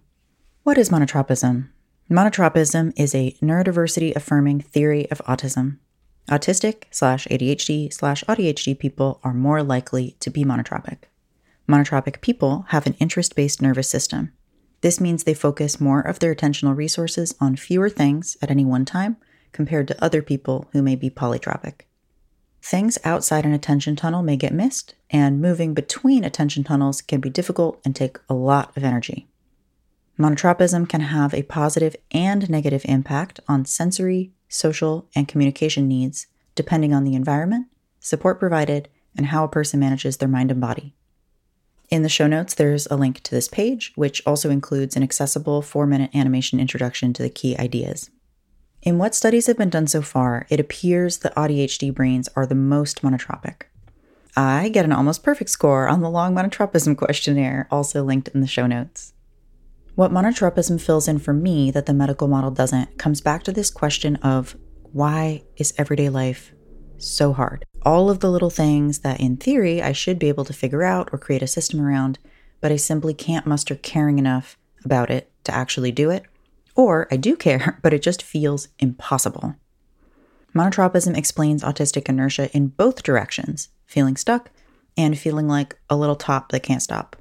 What 0.64 0.78
is 0.78 0.90
monotropism? 0.90 1.70
Monotropism 2.10 2.94
is 2.96 3.14
a 3.14 3.36
neurodiversity 3.42 4.16
affirming 4.16 4.62
theory 4.62 5.10
of 5.12 5.22
autism. 5.26 5.78
Autistic 6.28 6.84
slash 6.92 7.28
ADHD 7.28 7.92
slash 7.92 8.24
AuDHD 8.26 8.78
people 8.78 9.20
are 9.24 9.34
more 9.34 9.64
likely 9.64 10.16
to 10.20 10.30
be 10.30 10.44
monotropic. 10.44 11.04
Monotropic 11.68 12.22
people 12.22 12.66
have 12.70 12.86
an 12.86 12.96
interest 13.00 13.36
based 13.36 13.62
nervous 13.62 13.90
system. 13.90 14.32
This 14.82 15.02
means 15.02 15.24
they 15.24 15.34
focus 15.34 15.82
more 15.82 16.02
of 16.02 16.20
their 16.20 16.34
attentional 16.34 16.76
resources 16.76 17.36
on 17.40 17.56
fewer 17.56 17.90
things 17.90 18.38
at 18.42 18.52
any 18.52 18.66
one 18.66 18.86
time 18.86 19.18
compared 19.52 19.88
to 19.88 20.04
other 20.04 20.22
people 20.22 20.70
who 20.72 20.82
may 20.82 20.96
be 20.96 21.10
polytropic. 21.10 21.82
Things 22.70 23.00
outside 23.04 23.46
an 23.46 23.52
attention 23.52 23.96
tunnel 23.96 24.22
may 24.22 24.38
get 24.38 24.54
missed, 24.54 24.94
and 25.10 25.42
moving 25.42 25.74
between 25.74 26.24
attention 26.24 26.64
tunnels 26.64 27.02
can 27.02 27.20
be 27.20 27.32
difficult 27.32 27.82
and 27.84 27.96
take 27.96 28.20
a 28.30 28.36
lot 28.36 28.78
of 28.78 28.84
energy. 28.84 29.28
Monotropism 30.20 30.88
can 30.88 31.02
have 31.02 31.34
a 31.34 31.42
positive 31.42 31.96
and 32.12 32.48
negative 32.48 32.84
impact 32.86 33.40
on 33.48 33.66
sensory, 33.66 34.34
social, 34.50 35.10
and 35.16 35.28
communication 35.28 35.88
needs 35.88 36.28
depending 36.54 36.94
on 36.94 37.06
the 37.06 37.16
environment, 37.16 37.66
support 38.00 38.38
provided, 38.38 38.88
and 39.18 39.26
how 39.26 39.44
a 39.44 39.50
person 39.50 39.80
manages 39.80 40.18
their 40.18 40.30
mind 40.30 40.52
and 40.52 40.62
body. 40.62 40.94
In 41.90 42.04
the 42.04 42.08
show 42.08 42.28
notes, 42.28 42.54
there's 42.54 42.86
a 42.92 42.96
link 42.96 43.24
to 43.24 43.32
this 43.32 43.48
page, 43.48 43.94
which 43.96 44.22
also 44.28 44.52
includes 44.52 44.96
an 44.96 45.02
accessible 45.02 45.64
four 45.64 45.88
minute 45.88 46.12
animation 46.14 46.60
introduction 46.60 47.14
to 47.14 47.24
the 47.24 47.32
key 47.32 47.58
ideas. 47.58 48.12
In 48.82 48.98
what 48.98 49.14
studies 49.14 49.48
have 49.48 49.58
been 49.58 49.70
done 49.70 49.88
so 49.88 50.02
far, 50.02 50.46
it 50.50 50.60
appears 50.60 51.18
that 51.18 51.36
AuDHD 51.36 51.94
brains 51.94 52.30
are 52.36 52.46
the 52.46 52.56
most 52.56 53.02
monotropic. 53.02 53.64
I 54.38 54.70
get 54.70 54.86
an 54.86 54.94
almost 54.94 55.22
perfect 55.22 55.50
score 55.50 55.90
on 55.90 56.00
the 56.00 56.10
long 56.10 56.34
monotropism 56.34 56.98
questionnaire, 56.98 57.68
also 57.70 58.04
linked 58.04 58.30
in 58.30 58.40
the 58.40 58.48
show 58.48 58.68
notes. 58.68 59.14
What 59.96 60.12
monotropism 60.12 60.80
fills 60.80 61.10
in 61.10 61.20
for 61.20 61.34
me 61.34 61.72
that 61.72 61.88
the 61.88 61.94
medical 61.94 62.30
model 62.30 62.52
doesn't 62.52 62.98
comes 62.98 63.20
back 63.20 63.44
to 63.44 63.52
this 63.52 63.70
question 63.70 64.16
of 64.18 64.56
why 64.94 65.44
is 65.58 65.74
everyday 65.78 66.08
life 66.08 66.54
so 66.98 67.34
hard? 67.34 67.66
All 67.82 68.10
of 68.10 68.22
the 68.22 68.32
little 68.32 68.50
things 68.50 69.00
that 69.00 69.20
in 69.20 69.36
theory 69.36 69.82
I 69.82 69.92
should 69.92 70.20
be 70.20 70.30
able 70.30 70.46
to 70.46 70.54
figure 70.54 70.84
out 70.84 71.10
or 71.12 71.20
create 71.20 71.44
a 71.44 71.48
system 71.48 71.82
around, 71.82 72.18
but 72.62 72.72
I 72.72 72.78
simply 72.78 73.14
can't 73.14 73.46
muster 73.46 73.76
caring 73.76 74.20
enough 74.20 74.58
about 74.86 75.10
it 75.10 75.30
to 75.44 75.54
actually 75.54 75.92
do 75.92 76.10
it 76.10 76.24
or 76.80 77.10
I 77.12 77.18
do 77.18 77.36
care, 77.36 77.78
but 77.84 77.94
it 77.94 78.02
just 78.02 78.24
feels 78.24 78.70
impossible. 78.80 79.56
Monotropism 80.56 81.16
explains 81.16 81.62
autistic 81.62 82.08
inertia 82.08 82.50
in 82.56 82.68
both 82.68 83.04
directions 83.04 83.68
feeling 83.86 84.16
stuck 84.16 84.50
and 84.96 85.20
feeling 85.20 85.46
like 85.46 85.78
a 85.90 85.98
little 85.98 86.16
top 86.16 86.52
that 86.52 86.64
can't 86.64 86.82
stop. 86.82 87.18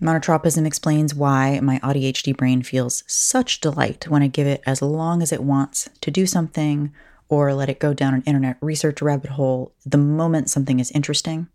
Monotropism 0.00 0.64
explains 0.64 1.16
why 1.16 1.58
my 1.60 1.80
ADHD 1.80 2.34
brain 2.34 2.62
feels 2.62 3.02
such 3.08 3.60
delight 3.60 4.06
when 4.08 4.22
I 4.22 4.28
give 4.28 4.46
it 4.46 4.62
as 4.64 4.80
long 4.80 5.20
as 5.20 5.32
it 5.32 5.42
wants 5.42 5.90
to 6.00 6.10
do 6.12 6.24
something 6.24 6.92
or 7.28 7.52
let 7.52 7.68
it 7.68 7.80
go 7.80 7.92
down 7.92 8.14
an 8.14 8.22
internet 8.24 8.56
research 8.60 9.02
rabbit 9.02 9.32
hole 9.32 9.74
the 9.84 9.98
moment 9.98 10.48
something 10.48 10.78
is 10.78 10.92
interesting. 10.92 11.48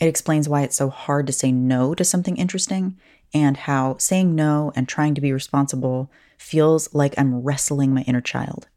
It 0.00 0.06
explains 0.06 0.48
why 0.48 0.62
it's 0.62 0.76
so 0.76 0.88
hard 0.88 1.26
to 1.26 1.32
say 1.32 1.50
no 1.50 1.96
to 1.96 2.04
something 2.04 2.36
interesting 2.36 2.96
and 3.34 3.56
how 3.56 3.96
saying 3.98 4.34
no 4.34 4.72
and 4.74 4.88
trying 4.88 5.14
to 5.14 5.20
be 5.20 5.32
responsible 5.32 6.10
feels 6.38 6.92
like 6.94 7.14
I'm 7.18 7.42
wrestling 7.42 7.92
my 7.92 8.02
inner 8.02 8.20
child. 8.20 8.68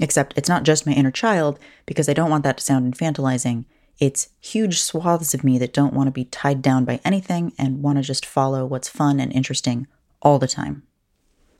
Except 0.00 0.34
it's 0.36 0.48
not 0.48 0.64
just 0.64 0.86
my 0.86 0.92
inner 0.92 1.10
child, 1.10 1.58
because 1.86 2.08
I 2.08 2.12
don't 2.12 2.30
want 2.30 2.44
that 2.44 2.58
to 2.58 2.64
sound 2.64 2.92
infantilizing. 2.92 3.64
It's 3.98 4.28
huge 4.40 4.78
swaths 4.80 5.32
of 5.32 5.42
me 5.42 5.58
that 5.58 5.72
don't 5.72 5.94
want 5.94 6.08
to 6.08 6.12
be 6.12 6.26
tied 6.26 6.60
down 6.60 6.84
by 6.84 7.00
anything 7.04 7.52
and 7.58 7.82
want 7.82 7.96
to 7.98 8.02
just 8.02 8.26
follow 8.26 8.66
what's 8.66 8.88
fun 8.88 9.20
and 9.20 9.32
interesting 9.32 9.86
all 10.20 10.38
the 10.38 10.46
time. 10.46 10.82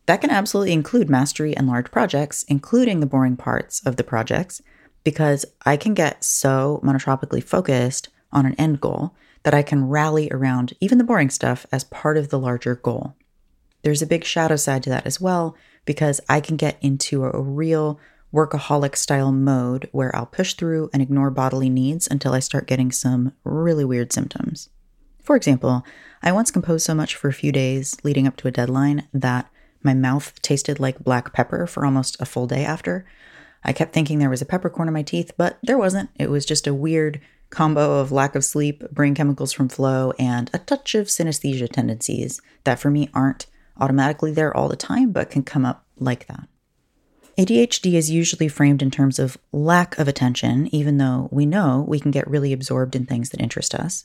That 0.04 0.20
can 0.20 0.30
absolutely 0.30 0.72
include 0.72 1.08
mastery 1.08 1.56
and 1.56 1.66
large 1.66 1.90
projects, 1.90 2.44
including 2.44 3.00
the 3.00 3.06
boring 3.06 3.36
parts 3.36 3.84
of 3.86 3.96
the 3.96 4.04
projects, 4.04 4.60
because 5.02 5.44
I 5.64 5.76
can 5.76 5.94
get 5.94 6.22
so 6.22 6.80
monotropically 6.84 7.42
focused 7.42 8.10
on 8.32 8.44
an 8.44 8.54
end 8.54 8.80
goal 8.80 9.14
that 9.46 9.54
I 9.54 9.62
can 9.62 9.88
rally 9.88 10.28
around 10.32 10.72
even 10.80 10.98
the 10.98 11.04
boring 11.04 11.30
stuff 11.30 11.66
as 11.70 11.84
part 11.84 12.16
of 12.16 12.30
the 12.30 12.38
larger 12.38 12.74
goal. 12.74 13.14
There's 13.82 14.02
a 14.02 14.06
big 14.06 14.24
shadow 14.24 14.56
side 14.56 14.82
to 14.82 14.90
that 14.90 15.06
as 15.06 15.20
well, 15.20 15.56
because 15.84 16.20
I 16.28 16.40
can 16.40 16.56
get 16.56 16.76
into 16.80 17.22
a 17.22 17.40
real 17.40 18.00
workaholic 18.34 18.96
style 18.96 19.30
mode 19.30 19.88
where 19.92 20.14
I'll 20.16 20.26
push 20.26 20.54
through 20.54 20.90
and 20.92 21.00
ignore 21.00 21.30
bodily 21.30 21.70
needs 21.70 22.08
until 22.10 22.32
I 22.32 22.40
start 22.40 22.66
getting 22.66 22.90
some 22.90 23.34
really 23.44 23.84
weird 23.84 24.12
symptoms. 24.12 24.68
For 25.22 25.36
example, 25.36 25.86
I 26.24 26.32
once 26.32 26.50
composed 26.50 26.84
so 26.84 26.96
much 26.96 27.14
for 27.14 27.28
a 27.28 27.32
few 27.32 27.52
days 27.52 27.96
leading 28.02 28.26
up 28.26 28.36
to 28.38 28.48
a 28.48 28.50
deadline 28.50 29.06
that 29.14 29.48
my 29.80 29.94
mouth 29.94 30.42
tasted 30.42 30.80
like 30.80 31.04
black 31.04 31.32
pepper 31.32 31.68
for 31.68 31.86
almost 31.86 32.20
a 32.20 32.26
full 32.26 32.48
day 32.48 32.64
after. 32.64 33.06
I 33.62 33.72
kept 33.72 33.92
thinking 33.92 34.18
there 34.18 34.28
was 34.28 34.42
a 34.42 34.44
peppercorn 34.44 34.88
in 34.88 34.94
my 34.94 35.04
teeth, 35.04 35.30
but 35.36 35.56
there 35.62 35.78
wasn't. 35.78 36.10
It 36.16 36.30
was 36.30 36.44
just 36.44 36.66
a 36.66 36.74
weird 36.74 37.20
combo 37.56 38.00
of 38.00 38.12
lack 38.12 38.34
of 38.34 38.44
sleep, 38.44 38.84
brain 38.90 39.14
chemicals 39.14 39.50
from 39.50 39.66
flow, 39.66 40.12
and 40.18 40.50
a 40.52 40.58
touch 40.58 40.94
of 40.94 41.06
synesthesia 41.06 41.66
tendencies 41.72 42.42
that 42.64 42.78
for 42.78 42.90
me 42.90 43.08
aren't 43.14 43.46
automatically 43.78 44.30
there 44.30 44.54
all 44.54 44.68
the 44.68 44.76
time, 44.76 45.10
but 45.10 45.30
can 45.30 45.42
come 45.42 45.64
up 45.64 45.86
like 45.98 46.26
that. 46.26 46.48
ADHD 47.38 47.94
is 47.94 48.10
usually 48.10 48.46
framed 48.46 48.82
in 48.82 48.90
terms 48.90 49.18
of 49.18 49.38
lack 49.52 49.98
of 49.98 50.06
attention, 50.06 50.68
even 50.74 50.98
though 50.98 51.30
we 51.32 51.46
know 51.46 51.82
we 51.88 51.98
can 51.98 52.10
get 52.10 52.28
really 52.28 52.52
absorbed 52.52 52.94
in 52.94 53.06
things 53.06 53.30
that 53.30 53.40
interest 53.40 53.74
us. 53.74 54.04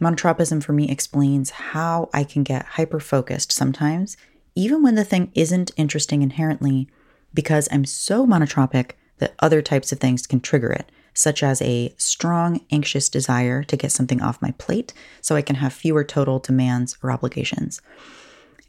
Monotropism 0.00 0.62
for 0.62 0.72
me 0.72 0.88
explains 0.88 1.50
how 1.50 2.08
I 2.14 2.22
can 2.22 2.44
get 2.44 2.66
hyper 2.66 3.00
focused 3.00 3.50
sometimes, 3.50 4.16
even 4.54 4.84
when 4.84 4.94
the 4.94 5.04
thing 5.04 5.32
isn't 5.34 5.72
interesting 5.76 6.22
inherently, 6.22 6.88
because 7.34 7.68
I'm 7.72 7.84
so 7.84 8.24
monotropic 8.28 8.92
that 9.18 9.34
other 9.40 9.60
types 9.60 9.90
of 9.90 9.98
things 9.98 10.24
can 10.24 10.38
trigger 10.38 10.70
it, 10.70 10.92
such 11.16 11.42
as 11.42 11.62
a 11.62 11.94
strong, 11.96 12.60
anxious 12.70 13.08
desire 13.08 13.62
to 13.64 13.76
get 13.76 13.92
something 13.92 14.20
off 14.20 14.42
my 14.42 14.52
plate 14.52 14.92
so 15.20 15.34
I 15.34 15.42
can 15.42 15.56
have 15.56 15.72
fewer 15.72 16.04
total 16.04 16.38
demands 16.38 16.96
or 17.02 17.10
obligations. 17.10 17.80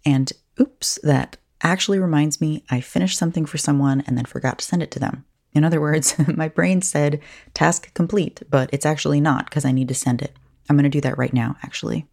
And 0.05 0.31
oops, 0.59 0.97
that 1.03 1.37
actually 1.61 1.99
reminds 1.99 2.39
me 2.39 2.63
I 2.69 2.81
finished 2.81 3.17
something 3.17 3.45
for 3.45 3.57
someone 3.57 4.03
and 4.07 4.17
then 4.17 4.25
forgot 4.25 4.59
to 4.59 4.65
send 4.65 4.81
it 4.81 4.91
to 4.91 4.99
them. 4.99 5.25
In 5.53 5.63
other 5.63 5.81
words, 5.81 6.15
my 6.35 6.47
brain 6.47 6.81
said 6.81 7.19
task 7.53 7.93
complete, 7.93 8.41
but 8.49 8.69
it's 8.71 8.85
actually 8.85 9.19
not 9.19 9.45
because 9.45 9.65
I 9.65 9.71
need 9.71 9.87
to 9.89 9.93
send 9.93 10.21
it. 10.21 10.35
I'm 10.69 10.77
going 10.77 10.83
to 10.83 10.89
do 10.89 11.01
that 11.01 11.17
right 11.17 11.33
now, 11.33 11.57
actually. 11.63 12.07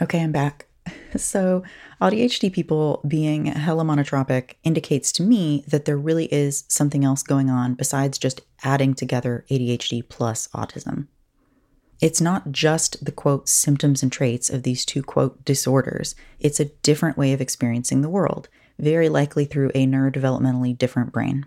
Okay, 0.00 0.22
I'm 0.22 0.32
back. 0.32 0.69
So, 1.16 1.64
AuDHD 2.00 2.52
people 2.52 3.02
being 3.06 3.46
hella 3.46 3.82
monotropic 3.82 4.54
indicates 4.62 5.10
to 5.12 5.24
me 5.24 5.64
that 5.66 5.84
there 5.84 5.98
really 5.98 6.26
is 6.26 6.64
something 6.68 7.04
else 7.04 7.24
going 7.24 7.50
on 7.50 7.74
besides 7.74 8.16
just 8.16 8.42
adding 8.62 8.94
together 8.94 9.44
ADHD 9.50 10.08
plus 10.08 10.46
autism. 10.54 11.08
It's 12.00 12.20
not 12.20 12.52
just 12.52 13.04
the 13.04 13.12
quote 13.12 13.48
symptoms 13.48 14.02
and 14.02 14.10
traits 14.10 14.48
of 14.48 14.62
these 14.62 14.84
two 14.84 15.02
quote 15.02 15.44
disorders, 15.44 16.14
it's 16.38 16.60
a 16.60 16.66
different 16.66 17.18
way 17.18 17.32
of 17.32 17.40
experiencing 17.40 18.00
the 18.00 18.08
world, 18.08 18.48
very 18.78 19.08
likely 19.08 19.44
through 19.44 19.70
a 19.74 19.86
neurodevelopmentally 19.86 20.78
different 20.78 21.12
brain. 21.12 21.46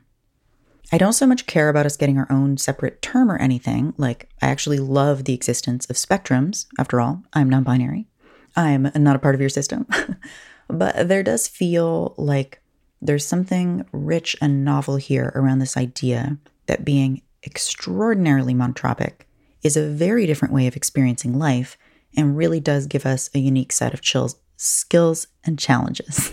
I 0.91 0.99
don't 0.99 1.13
so 1.13 1.25
much 1.25 1.47
care 1.47 1.69
about 1.69 1.87
us 1.87 1.97
getting 1.97 2.19
our 2.19 2.27
own 2.31 2.57
separate 2.57 3.01
term 3.01 3.31
or 3.31 3.37
anything. 3.37 3.95
Like, 3.97 4.29
I 4.41 4.47
actually 4.47 4.77
love 4.77 5.23
the 5.23 5.33
existence 5.33 5.89
of 5.89 5.95
spectrums. 5.95 6.67
After 6.77 7.01
all, 7.01 7.23
I'm 7.33 7.49
non 7.49 7.63
binary. 7.63 8.07
I'm 8.55 8.91
not 8.95 9.15
a 9.15 9.19
part 9.19 9.35
of 9.35 9.41
your 9.41 9.49
system. 9.49 9.87
but 10.67 11.07
there 11.07 11.23
does 11.23 11.47
feel 11.47 12.13
like 12.17 12.61
there's 13.01 13.25
something 13.25 13.85
rich 13.91 14.35
and 14.41 14.63
novel 14.63 14.95
here 14.95 15.31
around 15.35 15.59
this 15.59 15.75
idea 15.75 16.37
that 16.67 16.85
being 16.85 17.21
extraordinarily 17.45 18.53
monotropic 18.53 19.25
is 19.63 19.75
a 19.75 19.87
very 19.87 20.25
different 20.25 20.53
way 20.53 20.67
of 20.67 20.75
experiencing 20.75 21.37
life 21.37 21.77
and 22.15 22.37
really 22.37 22.59
does 22.59 22.87
give 22.87 23.05
us 23.05 23.29
a 23.33 23.39
unique 23.39 23.71
set 23.71 23.93
of 23.93 24.01
chills, 24.01 24.35
skills 24.55 25.27
and 25.43 25.59
challenges. 25.59 26.31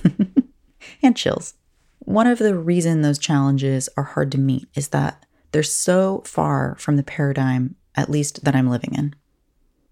and 1.02 1.16
chills. 1.16 1.54
One 2.00 2.26
of 2.26 2.38
the 2.38 2.56
reason 2.56 3.02
those 3.02 3.18
challenges 3.18 3.88
are 3.96 4.04
hard 4.04 4.32
to 4.32 4.38
meet 4.38 4.68
is 4.74 4.88
that 4.88 5.24
they're 5.52 5.62
so 5.62 6.22
far 6.24 6.76
from 6.78 6.96
the 6.96 7.02
paradigm, 7.02 7.76
at 7.96 8.10
least 8.10 8.44
that 8.44 8.54
I'm 8.54 8.68
living 8.68 8.94
in. 8.94 9.14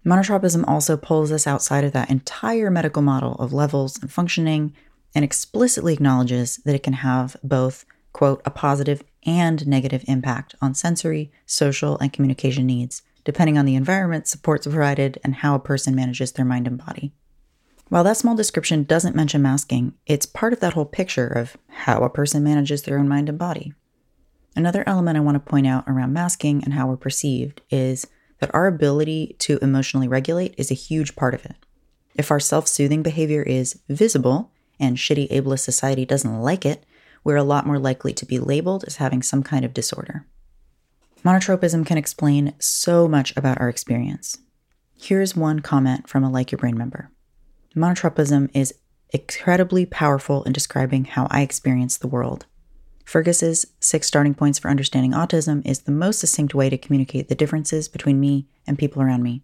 Monotropism 0.05 0.63
also 0.67 0.95
pulls 0.95 1.31
us 1.31 1.45
outside 1.45 1.83
of 1.83 1.91
that 1.91 2.09
entire 2.09 2.71
medical 2.71 3.01
model 3.01 3.33
of 3.35 3.53
levels 3.53 3.99
and 4.01 4.11
functioning 4.11 4.73
and 5.13 5.25
explicitly 5.25 5.93
acknowledges 5.93 6.57
that 6.65 6.75
it 6.75 6.83
can 6.83 6.93
have 6.93 7.35
both, 7.43 7.85
quote, 8.13 8.41
a 8.45 8.51
positive 8.51 9.03
and 9.25 9.67
negative 9.67 10.03
impact 10.07 10.55
on 10.61 10.73
sensory, 10.73 11.31
social, 11.45 11.97
and 11.97 12.13
communication 12.13 12.65
needs, 12.65 13.01
depending 13.25 13.57
on 13.57 13.65
the 13.65 13.75
environment, 13.75 14.27
supports 14.27 14.65
provided, 14.65 15.19
and 15.23 15.35
how 15.35 15.55
a 15.55 15.59
person 15.59 15.95
manages 15.95 16.31
their 16.31 16.45
mind 16.45 16.67
and 16.67 16.77
body. 16.77 17.11
While 17.89 18.03
that 18.03 18.17
small 18.17 18.35
description 18.35 18.83
doesn't 18.83 19.15
mention 19.15 19.41
masking, 19.41 19.93
it's 20.05 20.25
part 20.25 20.53
of 20.53 20.59
that 20.59 20.73
whole 20.73 20.85
picture 20.85 21.27
of 21.27 21.57
how 21.67 22.03
a 22.03 22.09
person 22.09 22.43
manages 22.43 22.83
their 22.83 22.99
own 22.99 23.09
mind 23.09 23.29
and 23.29 23.37
body. 23.37 23.73
Another 24.55 24.83
element 24.87 25.17
I 25.17 25.21
want 25.21 25.35
to 25.35 25.39
point 25.39 25.67
out 25.67 25.85
around 25.87 26.13
masking 26.13 26.63
and 26.63 26.73
how 26.73 26.87
we're 26.87 26.97
perceived 26.97 27.61
is 27.69 28.07
that 28.39 28.53
our 28.53 28.67
ability 28.67 29.35
to 29.39 29.59
emotionally 29.61 30.07
regulate 30.07 30.55
is 30.57 30.71
a 30.71 30.75
huge 30.75 31.15
part 31.15 31.33
of 31.33 31.45
it. 31.45 31.55
If 32.15 32.31
our 32.31 32.39
self 32.39 32.67
soothing 32.67 33.03
behavior 33.03 33.43
is 33.43 33.79
visible 33.87 34.51
and 34.79 34.97
shitty 34.97 35.29
ableist 35.29 35.59
society 35.59 36.05
doesn't 36.05 36.41
like 36.41 36.65
it, 36.65 36.85
we're 37.23 37.35
a 37.35 37.43
lot 37.43 37.67
more 37.67 37.79
likely 37.79 38.13
to 38.13 38.25
be 38.25 38.39
labeled 38.39 38.83
as 38.85 38.97
having 38.97 39.21
some 39.21 39.43
kind 39.43 39.65
of 39.65 39.73
disorder. 39.73 40.25
Monotropism 41.23 41.85
can 41.85 41.97
explain 41.97 42.53
so 42.59 43.07
much 43.07 43.35
about 43.35 43.59
our 43.59 43.69
experience. 43.69 44.37
Here's 44.97 45.35
one 45.35 45.59
comment 45.59 46.07
from 46.07 46.23
a 46.23 46.29
Like 46.29 46.51
Your 46.51 46.59
Brain 46.59 46.77
member. 46.77 47.11
Monotropism 47.75 48.49
is 48.53 48.73
incredibly 49.11 49.85
powerful 49.85 50.43
in 50.43 50.53
describing 50.53 51.05
how 51.05 51.27
I 51.29 51.41
experience 51.41 51.97
the 51.97 52.07
world. 52.07 52.45
Fergus's 53.09 53.65
six 53.79 54.05
starting 54.05 54.35
points 54.35 54.59
for 54.59 54.69
understanding 54.69 55.13
autism 55.13 55.65
is 55.65 55.79
the 55.79 55.91
most 55.91 56.19
succinct 56.19 56.53
way 56.53 56.69
to 56.69 56.77
communicate 56.77 57.27
the 57.27 57.33
differences 57.33 57.87
between 57.87 58.19
me 58.19 58.45
and 58.67 58.77
people 58.77 59.01
around 59.01 59.23
me. 59.23 59.41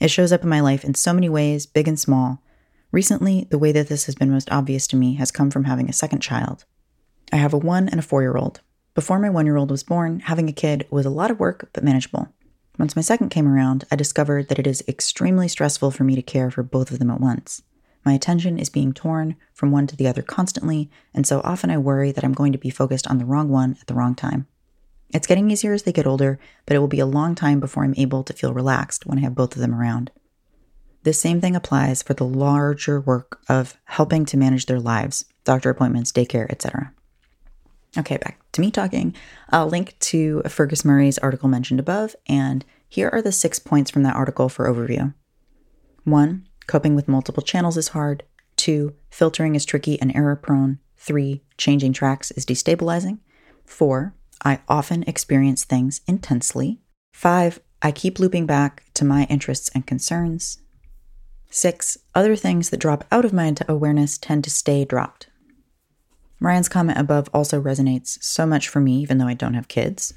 It 0.00 0.10
shows 0.10 0.32
up 0.32 0.42
in 0.42 0.48
my 0.48 0.58
life 0.58 0.82
in 0.82 0.94
so 0.94 1.12
many 1.12 1.28
ways, 1.28 1.64
big 1.64 1.86
and 1.86 1.96
small. 1.96 2.42
Recently, 2.90 3.46
the 3.50 3.58
way 3.58 3.70
that 3.70 3.86
this 3.86 4.06
has 4.06 4.16
been 4.16 4.32
most 4.32 4.50
obvious 4.50 4.88
to 4.88 4.96
me 4.96 5.14
has 5.14 5.30
come 5.30 5.48
from 5.48 5.62
having 5.62 5.88
a 5.88 5.92
second 5.92 6.22
child. 6.22 6.64
I 7.32 7.36
have 7.36 7.54
a 7.54 7.58
one 7.58 7.88
and 7.88 8.00
a 8.00 8.02
four 8.02 8.22
year 8.22 8.36
old. 8.36 8.62
Before 8.96 9.20
my 9.20 9.30
one 9.30 9.46
year 9.46 9.58
old 9.58 9.70
was 9.70 9.84
born, 9.84 10.18
having 10.18 10.48
a 10.48 10.52
kid 10.52 10.84
was 10.90 11.06
a 11.06 11.10
lot 11.10 11.30
of 11.30 11.38
work, 11.38 11.70
but 11.72 11.84
manageable. 11.84 12.34
Once 12.80 12.96
my 12.96 13.02
second 13.02 13.28
came 13.28 13.46
around, 13.46 13.84
I 13.92 13.94
discovered 13.94 14.48
that 14.48 14.58
it 14.58 14.66
is 14.66 14.82
extremely 14.88 15.46
stressful 15.46 15.92
for 15.92 16.02
me 16.02 16.16
to 16.16 16.22
care 16.22 16.50
for 16.50 16.64
both 16.64 16.90
of 16.90 16.98
them 16.98 17.12
at 17.12 17.20
once. 17.20 17.62
My 18.04 18.12
attention 18.12 18.58
is 18.58 18.70
being 18.70 18.92
torn 18.92 19.36
from 19.52 19.70
one 19.70 19.86
to 19.88 19.96
the 19.96 20.06
other 20.06 20.22
constantly, 20.22 20.90
and 21.12 21.26
so 21.26 21.40
often 21.44 21.70
I 21.70 21.78
worry 21.78 22.12
that 22.12 22.24
I'm 22.24 22.32
going 22.32 22.52
to 22.52 22.58
be 22.58 22.70
focused 22.70 23.06
on 23.06 23.18
the 23.18 23.24
wrong 23.24 23.48
one 23.48 23.76
at 23.80 23.86
the 23.86 23.94
wrong 23.94 24.14
time. 24.14 24.46
It's 25.10 25.26
getting 25.26 25.50
easier 25.50 25.72
as 25.72 25.84
they 25.84 25.92
get 25.92 26.06
older, 26.06 26.38
but 26.66 26.76
it 26.76 26.78
will 26.78 26.88
be 26.88 27.00
a 27.00 27.06
long 27.06 27.34
time 27.34 27.60
before 27.60 27.84
I'm 27.84 27.94
able 27.96 28.22
to 28.24 28.32
feel 28.32 28.52
relaxed 28.52 29.06
when 29.06 29.18
I 29.18 29.22
have 29.22 29.34
both 29.34 29.54
of 29.54 29.60
them 29.60 29.74
around. 29.74 30.10
The 31.04 31.12
same 31.12 31.40
thing 31.40 31.56
applies 31.56 32.02
for 32.02 32.14
the 32.14 32.26
larger 32.26 33.00
work 33.00 33.40
of 33.48 33.76
helping 33.84 34.24
to 34.26 34.36
manage 34.36 34.66
their 34.66 34.80
lives, 34.80 35.24
doctor 35.44 35.70
appointments, 35.70 36.12
daycare, 36.12 36.50
etc. 36.50 36.92
Okay, 37.96 38.18
back 38.18 38.38
to 38.52 38.60
me 38.60 38.70
talking. 38.70 39.14
I'll 39.50 39.68
link 39.68 39.98
to 40.00 40.42
Fergus 40.48 40.84
Murray's 40.84 41.18
article 41.18 41.48
mentioned 41.48 41.80
above, 41.80 42.14
and 42.26 42.64
here 42.88 43.08
are 43.12 43.22
the 43.22 43.32
six 43.32 43.58
points 43.58 43.90
from 43.90 44.02
that 44.02 44.16
article 44.16 44.48
for 44.48 44.66
overview. 44.66 45.14
One, 46.04 46.47
coping 46.68 46.94
with 46.94 47.08
multiple 47.08 47.42
channels 47.42 47.76
is 47.76 47.88
hard. 47.88 48.22
Two, 48.54 48.94
filtering 49.10 49.56
is 49.56 49.64
tricky 49.64 50.00
and 50.00 50.14
error 50.14 50.36
prone. 50.36 50.78
Three, 50.96 51.42
changing 51.56 51.92
tracks 51.92 52.30
is 52.32 52.46
destabilizing. 52.46 53.18
Four, 53.64 54.14
I 54.44 54.60
often 54.68 55.02
experience 55.04 55.64
things 55.64 56.02
intensely. 56.06 56.78
Five, 57.12 57.58
I 57.82 57.90
keep 57.90 58.20
looping 58.20 58.46
back 58.46 58.84
to 58.94 59.04
my 59.04 59.24
interests 59.24 59.70
and 59.74 59.86
concerns. 59.86 60.58
Six, 61.50 61.98
other 62.14 62.36
things 62.36 62.70
that 62.70 62.80
drop 62.80 63.04
out 63.10 63.24
of 63.24 63.32
my 63.32 63.54
awareness 63.68 64.18
tend 64.18 64.44
to 64.44 64.50
stay 64.50 64.84
dropped. 64.84 65.28
Ryan's 66.40 66.68
comment 66.68 66.98
above 66.98 67.28
also 67.34 67.60
resonates 67.60 68.22
so 68.22 68.46
much 68.46 68.68
for 68.68 68.80
me, 68.80 69.00
even 69.00 69.18
though 69.18 69.26
I 69.26 69.34
don't 69.34 69.54
have 69.54 69.66
kids. 69.66 70.14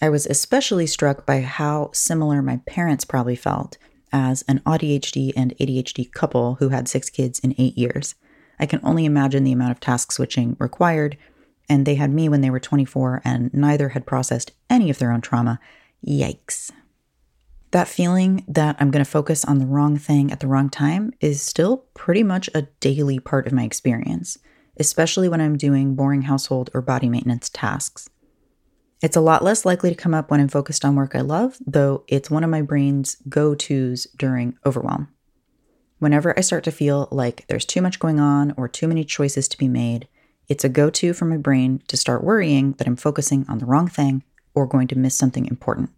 I 0.00 0.08
was 0.08 0.26
especially 0.26 0.86
struck 0.86 1.26
by 1.26 1.40
how 1.40 1.90
similar 1.92 2.40
my 2.40 2.60
parents 2.66 3.04
probably 3.04 3.36
felt 3.36 3.76
as 4.14 4.42
an 4.48 4.60
ADHD 4.60 5.32
and 5.36 5.54
ADHD 5.58 6.10
couple 6.10 6.54
who 6.54 6.70
had 6.70 6.88
six 6.88 7.10
kids 7.10 7.38
in 7.40 7.54
eight 7.58 7.76
years. 7.76 8.14
I 8.58 8.64
can 8.64 8.80
only 8.82 9.04
imagine 9.04 9.44
the 9.44 9.52
amount 9.52 9.72
of 9.72 9.80
task 9.80 10.12
switching 10.12 10.56
required, 10.58 11.18
and 11.68 11.84
they 11.84 11.96
had 11.96 12.10
me 12.10 12.30
when 12.30 12.40
they 12.40 12.50
were 12.50 12.60
24 12.60 13.20
and 13.24 13.52
neither 13.52 13.90
had 13.90 14.06
processed 14.06 14.52
any 14.70 14.88
of 14.88 14.98
their 14.98 15.12
own 15.12 15.20
trauma. 15.20 15.60
Yikes. 16.06 16.70
That 17.72 17.88
feeling 17.88 18.44
that 18.48 18.76
I'm 18.78 18.90
going 18.90 19.04
to 19.04 19.10
focus 19.10 19.44
on 19.44 19.58
the 19.58 19.66
wrong 19.66 19.98
thing 19.98 20.30
at 20.30 20.40
the 20.40 20.46
wrong 20.46 20.70
time 20.70 21.12
is 21.20 21.42
still 21.42 21.84
pretty 21.92 22.22
much 22.22 22.48
a 22.54 22.62
daily 22.80 23.18
part 23.18 23.46
of 23.46 23.52
my 23.52 23.64
experience 23.64 24.38
especially 24.78 25.28
when 25.28 25.40
I'm 25.40 25.56
doing 25.56 25.94
boring 25.94 26.22
household 26.22 26.70
or 26.74 26.82
body 26.82 27.08
maintenance 27.08 27.48
tasks. 27.48 28.08
It's 29.04 29.16
a 29.16 29.20
lot 29.20 29.44
less 29.44 29.66
likely 29.66 29.90
to 29.90 29.94
come 29.94 30.14
up 30.14 30.30
when 30.30 30.40
I'm 30.40 30.48
focused 30.48 30.82
on 30.82 30.96
work 30.96 31.14
I 31.14 31.20
love, 31.20 31.58
though 31.66 32.04
it's 32.08 32.30
one 32.30 32.42
of 32.42 32.48
my 32.48 32.62
brain's 32.62 33.18
go 33.28 33.54
tos 33.54 34.06
during 34.16 34.56
overwhelm. 34.64 35.08
Whenever 35.98 36.32
I 36.38 36.40
start 36.40 36.64
to 36.64 36.72
feel 36.72 37.08
like 37.10 37.46
there's 37.46 37.66
too 37.66 37.82
much 37.82 37.98
going 37.98 38.18
on 38.18 38.54
or 38.56 38.66
too 38.66 38.88
many 38.88 39.04
choices 39.04 39.46
to 39.48 39.58
be 39.58 39.68
made, 39.68 40.08
it's 40.48 40.64
a 40.64 40.70
go 40.70 40.88
to 40.88 41.12
for 41.12 41.26
my 41.26 41.36
brain 41.36 41.82
to 41.88 41.98
start 41.98 42.24
worrying 42.24 42.72
that 42.78 42.86
I'm 42.86 42.96
focusing 42.96 43.44
on 43.46 43.58
the 43.58 43.66
wrong 43.66 43.88
thing 43.88 44.22
or 44.54 44.66
going 44.66 44.88
to 44.88 44.98
miss 44.98 45.14
something 45.14 45.44
important. 45.48 45.90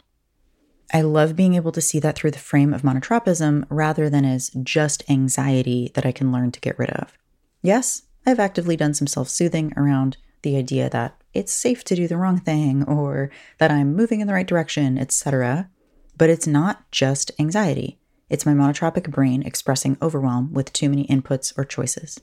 I 0.92 1.02
love 1.02 1.36
being 1.36 1.54
able 1.54 1.70
to 1.70 1.80
see 1.80 2.00
that 2.00 2.16
through 2.16 2.32
the 2.32 2.40
frame 2.40 2.74
of 2.74 2.82
monotropism 2.82 3.66
rather 3.68 4.10
than 4.10 4.24
as 4.24 4.50
just 4.64 5.08
anxiety 5.08 5.92
that 5.94 6.04
I 6.04 6.10
can 6.10 6.32
learn 6.32 6.50
to 6.50 6.60
get 6.60 6.76
rid 6.76 6.90
of. 6.90 7.16
Yes, 7.62 8.02
I've 8.26 8.40
actively 8.40 8.76
done 8.76 8.94
some 8.94 9.06
self 9.06 9.28
soothing 9.28 9.72
around 9.76 10.16
the 10.46 10.56
idea 10.56 10.88
that 10.88 11.20
it's 11.34 11.52
safe 11.52 11.82
to 11.82 11.96
do 11.96 12.06
the 12.06 12.16
wrong 12.16 12.38
thing 12.38 12.84
or 12.84 13.30
that 13.58 13.72
I'm 13.72 13.96
moving 13.96 14.20
in 14.20 14.28
the 14.28 14.32
right 14.32 14.46
direction, 14.46 14.96
etc. 14.96 15.68
But 16.16 16.30
it's 16.30 16.46
not 16.46 16.88
just 16.92 17.32
anxiety. 17.40 17.98
It's 18.30 18.46
my 18.46 18.52
monotropic 18.52 19.10
brain 19.10 19.42
expressing 19.42 19.98
overwhelm 20.00 20.52
with 20.52 20.72
too 20.72 20.88
many 20.88 21.04
inputs 21.08 21.52
or 21.58 21.64
choices. 21.64 22.20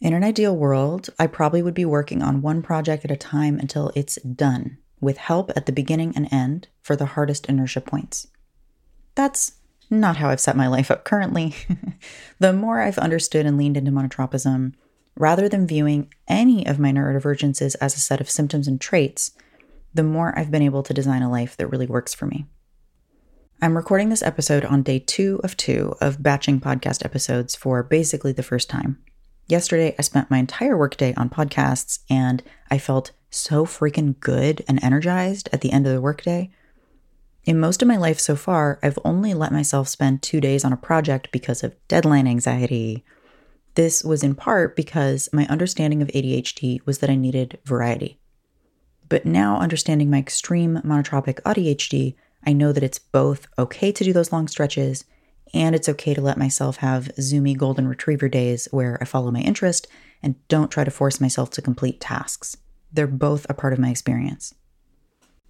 In 0.00 0.12
an 0.14 0.24
ideal 0.24 0.56
world, 0.56 1.10
I 1.16 1.28
probably 1.28 1.62
would 1.62 1.74
be 1.74 1.84
working 1.84 2.20
on 2.20 2.42
one 2.42 2.60
project 2.60 3.04
at 3.04 3.12
a 3.12 3.16
time 3.16 3.60
until 3.60 3.92
it's 3.94 4.16
done, 4.22 4.78
with 5.00 5.18
help 5.18 5.52
at 5.54 5.66
the 5.66 5.72
beginning 5.72 6.12
and 6.16 6.32
end 6.32 6.66
for 6.82 6.96
the 6.96 7.06
hardest 7.06 7.46
inertia 7.46 7.80
points. 7.80 8.26
That's 9.14 9.52
not 9.90 10.16
how 10.16 10.28
I've 10.28 10.40
set 10.40 10.56
my 10.56 10.66
life 10.66 10.90
up 10.90 11.04
currently. 11.04 11.54
the 12.40 12.52
more 12.52 12.80
I've 12.80 12.98
understood 12.98 13.46
and 13.46 13.56
leaned 13.56 13.76
into 13.76 13.92
monotropism, 13.92 14.74
rather 15.18 15.48
than 15.48 15.66
viewing 15.66 16.12
any 16.28 16.64
of 16.66 16.78
my 16.78 16.92
neurodivergences 16.92 17.74
as 17.80 17.96
a 17.96 18.00
set 18.00 18.20
of 18.20 18.30
symptoms 18.30 18.68
and 18.68 18.80
traits, 18.80 19.32
the 19.92 20.04
more 20.04 20.38
I've 20.38 20.50
been 20.50 20.62
able 20.62 20.84
to 20.84 20.94
design 20.94 21.22
a 21.22 21.30
life 21.30 21.56
that 21.56 21.68
really 21.68 21.86
works 21.86 22.14
for 22.14 22.26
me. 22.26 22.46
I'm 23.60 23.76
recording 23.76 24.08
this 24.08 24.22
episode 24.22 24.64
on 24.64 24.84
day 24.84 25.00
two 25.00 25.40
of 25.42 25.56
two 25.56 25.96
of 26.00 26.22
batching 26.22 26.60
podcast 26.60 27.04
episodes 27.04 27.56
for 27.56 27.82
basically 27.82 28.30
the 28.30 28.44
first 28.44 28.70
time. 28.70 28.98
Yesterday, 29.48 29.96
I 29.98 30.02
spent 30.02 30.30
my 30.30 30.38
entire 30.38 30.76
workday 30.76 31.14
on 31.14 31.30
podcasts 31.30 31.98
and 32.08 32.42
I 32.70 32.78
felt 32.78 33.10
so 33.30 33.66
freaking 33.66 34.20
good 34.20 34.64
and 34.68 34.82
energized 34.84 35.48
at 35.52 35.62
the 35.62 35.72
end 35.72 35.86
of 35.86 35.92
the 35.92 36.00
workday. 36.00 36.50
In 37.44 37.58
most 37.58 37.82
of 37.82 37.88
my 37.88 37.96
life 37.96 38.20
so 38.20 38.36
far, 38.36 38.78
I've 38.82 38.98
only 39.04 39.34
let 39.34 39.52
myself 39.52 39.88
spend 39.88 40.22
two 40.22 40.40
days 40.40 40.64
on 40.64 40.72
a 40.72 40.76
project 40.76 41.32
because 41.32 41.64
of 41.64 41.74
deadline 41.88 42.28
anxiety 42.28 43.04
this 43.78 44.02
was 44.02 44.24
in 44.24 44.34
part 44.34 44.74
because 44.74 45.28
my 45.32 45.46
understanding 45.46 46.02
of 46.02 46.08
ADHD 46.08 46.84
was 46.84 46.98
that 46.98 47.10
I 47.10 47.14
needed 47.14 47.60
variety. 47.64 48.18
But 49.08 49.24
now, 49.24 49.60
understanding 49.60 50.10
my 50.10 50.18
extreme 50.18 50.80
monotropic 50.84 51.40
ADHD, 51.42 52.16
I 52.44 52.54
know 52.54 52.72
that 52.72 52.82
it's 52.82 52.98
both 52.98 53.46
okay 53.56 53.92
to 53.92 54.02
do 54.02 54.12
those 54.12 54.32
long 54.32 54.48
stretches 54.48 55.04
and 55.54 55.76
it's 55.76 55.88
okay 55.88 56.12
to 56.12 56.20
let 56.20 56.36
myself 56.36 56.78
have 56.78 57.12
zoomy 57.20 57.56
golden 57.56 57.86
retriever 57.86 58.28
days 58.28 58.66
where 58.72 58.98
I 59.00 59.04
follow 59.04 59.30
my 59.30 59.42
interest 59.42 59.86
and 60.24 60.34
don't 60.48 60.72
try 60.72 60.82
to 60.82 60.90
force 60.90 61.20
myself 61.20 61.50
to 61.50 61.62
complete 61.62 62.00
tasks. 62.00 62.56
They're 62.92 63.06
both 63.06 63.46
a 63.48 63.54
part 63.54 63.72
of 63.72 63.78
my 63.78 63.90
experience. 63.90 64.56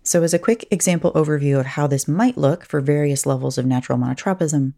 So, 0.02 0.22
as 0.22 0.34
a 0.34 0.38
quick 0.38 0.68
example 0.70 1.12
overview 1.12 1.58
of 1.58 1.64
how 1.64 1.86
this 1.86 2.06
might 2.06 2.36
look 2.36 2.66
for 2.66 2.82
various 2.82 3.24
levels 3.24 3.56
of 3.56 3.64
natural 3.64 3.96
monotropism, 3.96 4.74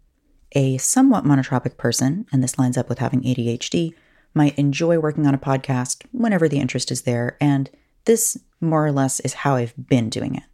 a 0.53 0.79
somewhat 0.79 1.25
monotropic 1.25 1.77
person, 1.77 2.27
and 2.33 2.43
this 2.43 2.59
lines 2.59 2.77
up 2.77 2.89
with 2.89 2.99
having 2.99 3.23
ADHD, 3.23 3.95
might 4.35 4.59
enjoy 4.59 4.99
working 4.99 5.27
on 5.27 5.35
a 5.35 5.39
podcast 5.39 6.05
whenever 6.13 6.49
the 6.49 6.59
interest 6.59 6.91
is 6.91 7.03
there, 7.03 7.37
and 7.41 7.71
this 8.05 8.39
more 8.61 8.87
or 8.87 8.93
less 8.93 9.21
is 9.21 9.35
how 9.35 9.57
I've 9.57 9.75
been 9.89 10.09
doing 10.09 10.35
it. 10.35 10.45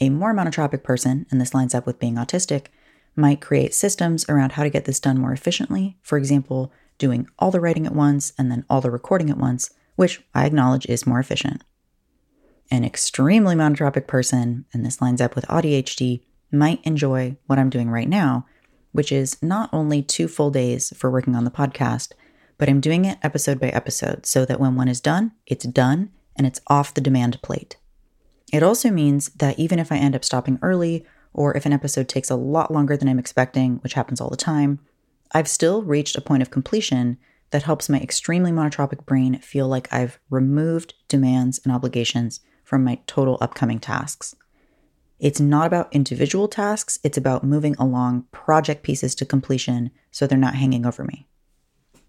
A 0.00 0.10
more 0.10 0.34
monotropic 0.34 0.82
person, 0.82 1.26
and 1.30 1.40
this 1.40 1.54
lines 1.54 1.74
up 1.74 1.86
with 1.86 1.98
being 1.98 2.16
autistic, 2.16 2.66
might 3.16 3.40
create 3.40 3.74
systems 3.74 4.28
around 4.28 4.52
how 4.52 4.64
to 4.64 4.70
get 4.70 4.86
this 4.86 4.98
done 4.98 5.18
more 5.18 5.32
efficiently. 5.32 5.96
For 6.02 6.18
example, 6.18 6.72
doing 6.98 7.28
all 7.38 7.50
the 7.50 7.60
writing 7.60 7.86
at 7.86 7.94
once 7.94 8.32
and 8.36 8.50
then 8.50 8.64
all 8.68 8.80
the 8.80 8.90
recording 8.90 9.30
at 9.30 9.38
once, 9.38 9.70
which 9.94 10.22
I 10.34 10.46
acknowledge 10.46 10.86
is 10.86 11.06
more 11.06 11.20
efficient. 11.20 11.62
An 12.70 12.84
extremely 12.84 13.54
monotropic 13.54 14.06
person, 14.06 14.64
and 14.72 14.84
this 14.84 15.00
lines 15.00 15.20
up 15.20 15.36
with 15.36 15.46
AuDHD, 15.46 16.22
might 16.50 16.80
enjoy 16.84 17.36
what 17.46 17.58
I'm 17.58 17.70
doing 17.70 17.90
right 17.90 18.08
now, 18.08 18.46
which 18.94 19.10
is 19.10 19.36
not 19.42 19.68
only 19.72 20.02
two 20.02 20.28
full 20.28 20.52
days 20.52 20.96
for 20.96 21.10
working 21.10 21.34
on 21.34 21.44
the 21.44 21.50
podcast, 21.50 22.12
but 22.58 22.68
I'm 22.68 22.80
doing 22.80 23.04
it 23.04 23.18
episode 23.24 23.58
by 23.58 23.70
episode 23.70 24.24
so 24.24 24.44
that 24.44 24.60
when 24.60 24.76
one 24.76 24.86
is 24.86 25.00
done, 25.00 25.32
it's 25.46 25.66
done 25.66 26.10
and 26.36 26.46
it's 26.46 26.60
off 26.68 26.94
the 26.94 27.00
demand 27.00 27.42
plate. 27.42 27.76
It 28.52 28.62
also 28.62 28.90
means 28.90 29.30
that 29.30 29.58
even 29.58 29.80
if 29.80 29.90
I 29.90 29.96
end 29.96 30.14
up 30.14 30.24
stopping 30.24 30.60
early, 30.62 31.04
or 31.32 31.56
if 31.56 31.66
an 31.66 31.72
episode 31.72 32.08
takes 32.08 32.30
a 32.30 32.36
lot 32.36 32.70
longer 32.70 32.96
than 32.96 33.08
I'm 33.08 33.18
expecting, 33.18 33.78
which 33.78 33.94
happens 33.94 34.20
all 34.20 34.30
the 34.30 34.36
time, 34.36 34.78
I've 35.32 35.48
still 35.48 35.82
reached 35.82 36.16
a 36.16 36.20
point 36.20 36.42
of 36.42 36.52
completion 36.52 37.18
that 37.50 37.64
helps 37.64 37.88
my 37.88 37.98
extremely 37.98 38.52
monotropic 38.52 39.04
brain 39.06 39.40
feel 39.40 39.66
like 39.66 39.92
I've 39.92 40.20
removed 40.30 40.94
demands 41.08 41.60
and 41.64 41.72
obligations 41.72 42.38
from 42.62 42.84
my 42.84 43.00
total 43.08 43.38
upcoming 43.40 43.80
tasks. 43.80 44.36
It's 45.18 45.40
not 45.40 45.66
about 45.66 45.94
individual 45.94 46.48
tasks, 46.48 46.98
it's 47.02 47.16
about 47.16 47.44
moving 47.44 47.76
along 47.78 48.26
project 48.32 48.82
pieces 48.82 49.14
to 49.16 49.26
completion 49.26 49.90
so 50.10 50.26
they're 50.26 50.36
not 50.38 50.56
hanging 50.56 50.84
over 50.84 51.04
me. 51.04 51.26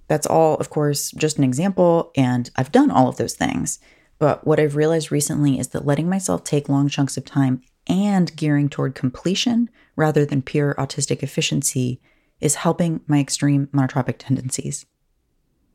That's 0.07 0.27
all, 0.27 0.55
of 0.57 0.69
course, 0.69 1.11
just 1.11 1.37
an 1.37 1.43
example, 1.43 2.11
and 2.15 2.49
I've 2.55 2.71
done 2.71 2.91
all 2.91 3.07
of 3.07 3.17
those 3.17 3.33
things. 3.33 3.79
But 4.19 4.45
what 4.45 4.59
I've 4.59 4.75
realized 4.75 5.11
recently 5.11 5.59
is 5.59 5.69
that 5.69 5.85
letting 5.85 6.09
myself 6.09 6.43
take 6.43 6.69
long 6.69 6.87
chunks 6.87 7.17
of 7.17 7.25
time 7.25 7.61
and 7.87 8.35
gearing 8.35 8.69
toward 8.69 8.95
completion 8.95 9.69
rather 9.95 10.25
than 10.25 10.41
pure 10.41 10.73
autistic 10.75 11.21
efficiency 11.21 12.01
is 12.39 12.55
helping 12.55 13.01
my 13.07 13.19
extreme 13.19 13.67
monotropic 13.67 14.15
tendencies. 14.17 14.85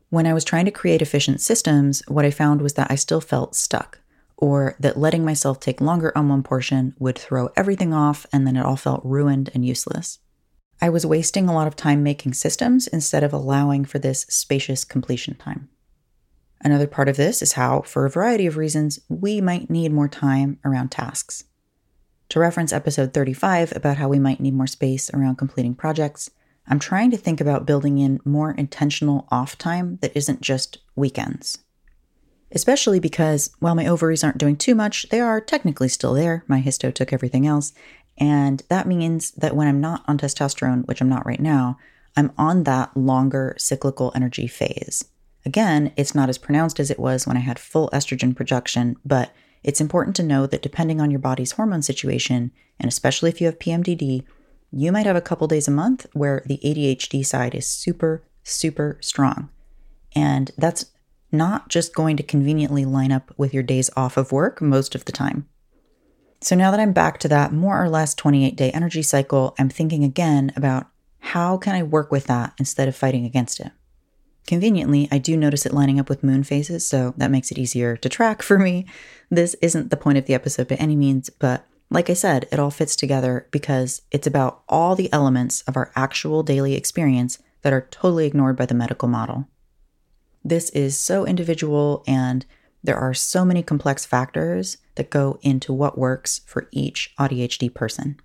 When 0.09 0.27
I 0.27 0.33
was 0.33 0.43
trying 0.43 0.65
to 0.65 0.71
create 0.71 1.01
efficient 1.01 1.39
systems, 1.39 2.03
what 2.07 2.25
I 2.25 2.31
found 2.31 2.61
was 2.61 2.73
that 2.73 2.91
I 2.91 2.95
still 2.95 3.21
felt 3.21 3.55
stuck, 3.55 4.00
or 4.41 4.75
that 4.79 4.97
letting 4.97 5.23
myself 5.23 5.59
take 5.59 5.79
longer 5.79 6.11
on 6.17 6.27
one 6.27 6.43
portion 6.43 6.93
would 6.99 7.17
throw 7.17 7.49
everything 7.55 7.93
off 7.93 8.25
and 8.33 8.45
then 8.45 8.57
it 8.57 8.65
all 8.65 8.75
felt 8.75 9.05
ruined 9.05 9.49
and 9.53 9.63
useless. 9.63 10.19
I 10.81 10.89
was 10.89 11.05
wasting 11.05 11.47
a 11.47 11.53
lot 11.53 11.67
of 11.67 11.75
time 11.75 12.01
making 12.01 12.33
systems 12.33 12.87
instead 12.87 13.23
of 13.23 13.31
allowing 13.31 13.85
for 13.85 13.99
this 13.99 14.21
spacious 14.23 14.83
completion 14.83 15.35
time. 15.35 15.69
Another 16.63 16.87
part 16.87 17.07
of 17.07 17.17
this 17.17 17.43
is 17.43 17.53
how, 17.53 17.81
for 17.81 18.05
a 18.05 18.09
variety 18.09 18.47
of 18.47 18.57
reasons, 18.57 18.99
we 19.07 19.41
might 19.41 19.69
need 19.69 19.91
more 19.91 20.07
time 20.07 20.59
around 20.65 20.89
tasks. 20.89 21.43
To 22.29 22.39
reference 22.39 22.73
episode 22.73 23.13
35 23.13 23.75
about 23.75 23.97
how 23.97 24.07
we 24.07 24.17
might 24.17 24.39
need 24.39 24.55
more 24.55 24.67
space 24.67 25.11
around 25.13 25.35
completing 25.35 25.75
projects, 25.75 26.31
I'm 26.67 26.79
trying 26.79 27.11
to 27.11 27.17
think 27.17 27.41
about 27.41 27.65
building 27.65 27.99
in 27.99 28.19
more 28.25 28.51
intentional 28.51 29.27
off 29.29 29.57
time 29.57 29.97
that 30.01 30.15
isn't 30.15 30.41
just 30.41 30.79
weekends. 30.95 31.59
Especially 32.51 32.99
because 32.99 33.51
while 33.59 33.75
my 33.75 33.87
ovaries 33.87 34.23
aren't 34.23 34.37
doing 34.37 34.57
too 34.57 34.75
much, 34.75 35.07
they 35.09 35.19
are 35.19 35.39
technically 35.39 35.87
still 35.87 36.13
there. 36.13 36.43
My 36.47 36.61
hysto 36.61 36.93
took 36.93 37.13
everything 37.13 37.47
else. 37.47 37.73
And 38.17 38.61
that 38.69 38.87
means 38.87 39.31
that 39.31 39.55
when 39.55 39.67
I'm 39.67 39.79
not 39.79 40.03
on 40.07 40.17
testosterone, 40.17 40.85
which 40.87 41.01
I'm 41.01 41.09
not 41.09 41.25
right 41.25 41.39
now, 41.39 41.77
I'm 42.17 42.31
on 42.37 42.63
that 42.63 42.95
longer 42.95 43.55
cyclical 43.57 44.11
energy 44.13 44.47
phase. 44.47 45.05
Again, 45.45 45.91
it's 45.95 46.13
not 46.13 46.29
as 46.29 46.37
pronounced 46.37 46.79
as 46.79 46.91
it 46.91 46.99
was 46.99 47.25
when 47.25 47.37
I 47.37 47.41
had 47.41 47.57
full 47.57 47.89
estrogen 47.91 48.35
production, 48.35 48.97
but 49.05 49.33
it's 49.63 49.81
important 49.81 50.15
to 50.17 50.23
know 50.23 50.45
that 50.45 50.61
depending 50.61 50.99
on 50.99 51.09
your 51.09 51.19
body's 51.19 51.53
hormone 51.53 51.81
situation, 51.81 52.51
and 52.79 52.89
especially 52.89 53.29
if 53.29 53.39
you 53.39 53.47
have 53.47 53.59
PMDD, 53.59 54.23
you 54.71 54.91
might 54.91 55.05
have 55.05 55.15
a 55.15 55.21
couple 55.21 55.47
days 55.47 55.67
a 55.67 55.71
month 55.71 56.05
where 56.13 56.43
the 56.45 56.59
ADHD 56.63 57.25
side 57.25 57.55
is 57.55 57.69
super, 57.69 58.23
super 58.43 58.97
strong. 59.01 59.49
And 60.15 60.51
that's 60.57 60.85
not 61.31 61.69
just 61.69 61.95
going 61.95 62.17
to 62.17 62.23
conveniently 62.23 62.85
line 62.85 63.11
up 63.11 63.33
with 63.37 63.53
your 63.53 63.63
days 63.63 63.89
off 63.95 64.17
of 64.17 64.31
work 64.31 64.61
most 64.61 64.95
of 64.95 65.05
the 65.05 65.11
time. 65.11 65.47
So 66.41 66.55
now 66.55 66.71
that 66.71 66.79
I'm 66.79 66.93
back 66.93 67.19
to 67.19 67.27
that 67.27 67.53
more 67.53 67.81
or 67.81 67.87
less 67.87 68.15
28 68.15 68.55
day 68.55 68.71
energy 68.71 69.03
cycle, 69.03 69.55
I'm 69.59 69.69
thinking 69.69 70.03
again 70.03 70.51
about 70.55 70.87
how 71.19 71.57
can 71.57 71.75
I 71.75 71.83
work 71.83 72.11
with 72.11 72.25
that 72.25 72.53
instead 72.57 72.87
of 72.87 72.95
fighting 72.95 73.25
against 73.25 73.59
it. 73.59 73.71
Conveniently, 74.47 75.07
I 75.11 75.19
do 75.19 75.37
notice 75.37 75.67
it 75.67 75.73
lining 75.73 75.99
up 75.99 76.09
with 76.09 76.23
moon 76.23 76.43
phases, 76.43 76.85
so 76.85 77.13
that 77.17 77.29
makes 77.29 77.51
it 77.51 77.59
easier 77.59 77.95
to 77.97 78.09
track 78.09 78.41
for 78.41 78.57
me. 78.57 78.85
This 79.29 79.55
isn't 79.61 79.91
the 79.91 79.97
point 79.97 80.17
of 80.17 80.25
the 80.25 80.33
episode 80.33 80.67
by 80.67 80.75
any 80.75 80.95
means, 80.95 81.29
but 81.29 81.65
like 81.91 82.09
I 82.09 82.13
said, 82.13 82.47
it 82.51 82.59
all 82.59 82.71
fits 82.71 82.95
together 82.95 83.47
because 83.51 84.01
it's 84.11 84.25
about 84.25 84.63
all 84.67 84.95
the 84.95 85.11
elements 85.13 85.61
of 85.63 85.77
our 85.77 85.91
actual 85.95 86.41
daily 86.41 86.73
experience 86.73 87.37
that 87.61 87.73
are 87.73 87.87
totally 87.91 88.25
ignored 88.25 88.57
by 88.57 88.65
the 88.65 88.73
medical 88.73 89.07
model. 89.07 89.47
This 90.43 90.69
is 90.71 90.97
so 90.97 91.25
individual, 91.25 92.03
and 92.07 92.45
there 92.83 92.97
are 92.97 93.13
so 93.13 93.45
many 93.45 93.61
complex 93.61 94.05
factors 94.05 94.77
that 94.95 95.09
go 95.09 95.39
into 95.41 95.71
what 95.71 95.97
works 95.97 96.41
for 96.45 96.67
each 96.71 97.13
ADHD 97.19 97.73
person. 97.73 98.19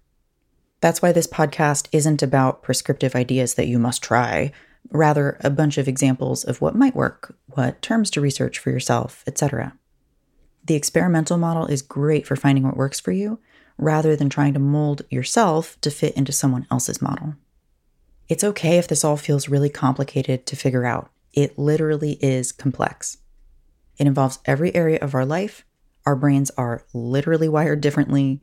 That's 0.81 1.03
why 1.03 1.13
this 1.13 1.27
podcast 1.27 1.89
isn't 1.93 2.23
about 2.23 2.63
prescriptive 2.63 3.15
ideas 3.15 3.55
that 3.55 3.67
you 3.67 3.79
must 3.79 4.03
try 4.03 4.53
rather 4.91 5.37
a 5.41 5.51
bunch 5.51 5.79
of 5.79 5.89
examples 5.89 6.45
of 6.45 6.61
what 6.61 6.75
might 6.75 6.95
work, 6.95 7.37
what 7.47 7.83
terms 7.83 8.11
to 8.11 8.21
research 8.21 8.59
for 8.59 8.71
yourself, 8.71 9.25
etc. 9.27 9.77
The 10.65 10.75
experimental 10.75 11.39
model 11.39 11.67
is 11.67 11.83
great 11.83 12.27
for 12.27 12.37
finding 12.37 12.65
what 12.65 12.77
works 12.77 13.01
for 13.01 13.13
you 13.13 13.41
rather 13.79 14.17
than 14.17 14.29
trying 14.29 14.55
to 14.55 14.59
mold 14.59 15.03
yourself 15.11 15.79
to 15.81 15.91
fit 15.91 16.17
into 16.17 16.33
someone 16.33 16.67
else's 16.71 17.03
model. 17.03 17.35
It's 18.29 18.45
okay 18.45 18.79
if 18.79 18.89
this 18.89 19.05
all 19.05 19.17
feels 19.17 19.49
really 19.49 19.69
complicated 19.69 20.47
to 20.47 20.57
figure 20.57 20.87
out. 20.87 21.11
It 21.37 21.59
literally 21.59 22.13
is 22.23 22.51
complex. 22.51 23.19
It 23.99 24.07
involves 24.07 24.41
every 24.47 24.75
area 24.75 24.99
of 25.01 25.15
our 25.15 25.27
life. 25.27 25.65
Our 26.07 26.17
brains 26.17 26.51
are 26.57 26.85
literally 26.93 27.49
wired 27.49 27.83
differently. 27.83 28.43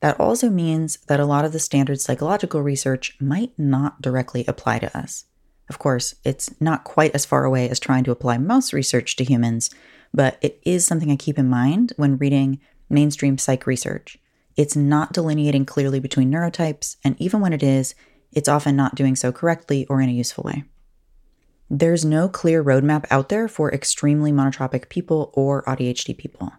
That 0.00 0.20
also 0.20 0.50
means 0.50 0.98
that 1.08 1.20
a 1.20 1.24
lot 1.24 1.46
of 1.46 1.52
the 1.52 1.58
standard 1.58 2.00
psychological 2.00 2.60
research 2.60 3.16
might 3.18 3.58
not 3.58 4.02
directly 4.02 4.44
apply 4.46 4.80
to 4.80 4.96
us. 4.96 5.24
Of 5.70 5.78
course, 5.78 6.14
it's 6.22 6.54
not 6.60 6.84
quite 6.84 7.14
as 7.14 7.24
far 7.24 7.44
away 7.44 7.70
as 7.70 7.80
trying 7.80 8.04
to 8.04 8.10
apply 8.10 8.36
mouse 8.36 8.74
research 8.74 9.16
to 9.16 9.24
humans, 9.24 9.70
but 10.12 10.36
it 10.42 10.60
is 10.66 10.84
something 10.84 11.10
I 11.10 11.16
keep 11.16 11.38
in 11.38 11.48
mind 11.48 11.94
when 11.96 12.18
reading 12.18 12.60
mainstream 12.90 13.38
psych 13.38 13.66
research. 13.66 14.18
It's 14.56 14.76
not 14.76 15.14
delineating 15.14 15.64
clearly 15.64 16.00
between 16.00 16.30
neurotypes, 16.30 16.96
and 17.02 17.18
even 17.18 17.40
when 17.40 17.54
it 17.54 17.62
is, 17.62 17.94
it's 18.32 18.48
often 18.48 18.76
not 18.76 18.94
doing 18.94 19.16
so 19.16 19.32
correctly 19.32 19.86
or 19.86 20.02
in 20.02 20.10
a 20.10 20.12
useful 20.12 20.44
way. 20.44 20.64
There's 21.70 22.04
no 22.04 22.28
clear 22.28 22.62
roadmap 22.62 23.06
out 23.10 23.30
there 23.30 23.48
for 23.48 23.72
extremely 23.72 24.32
monotropic 24.32 24.88
people 24.88 25.30
or 25.34 25.62
ADHD 25.64 26.16
people, 26.16 26.52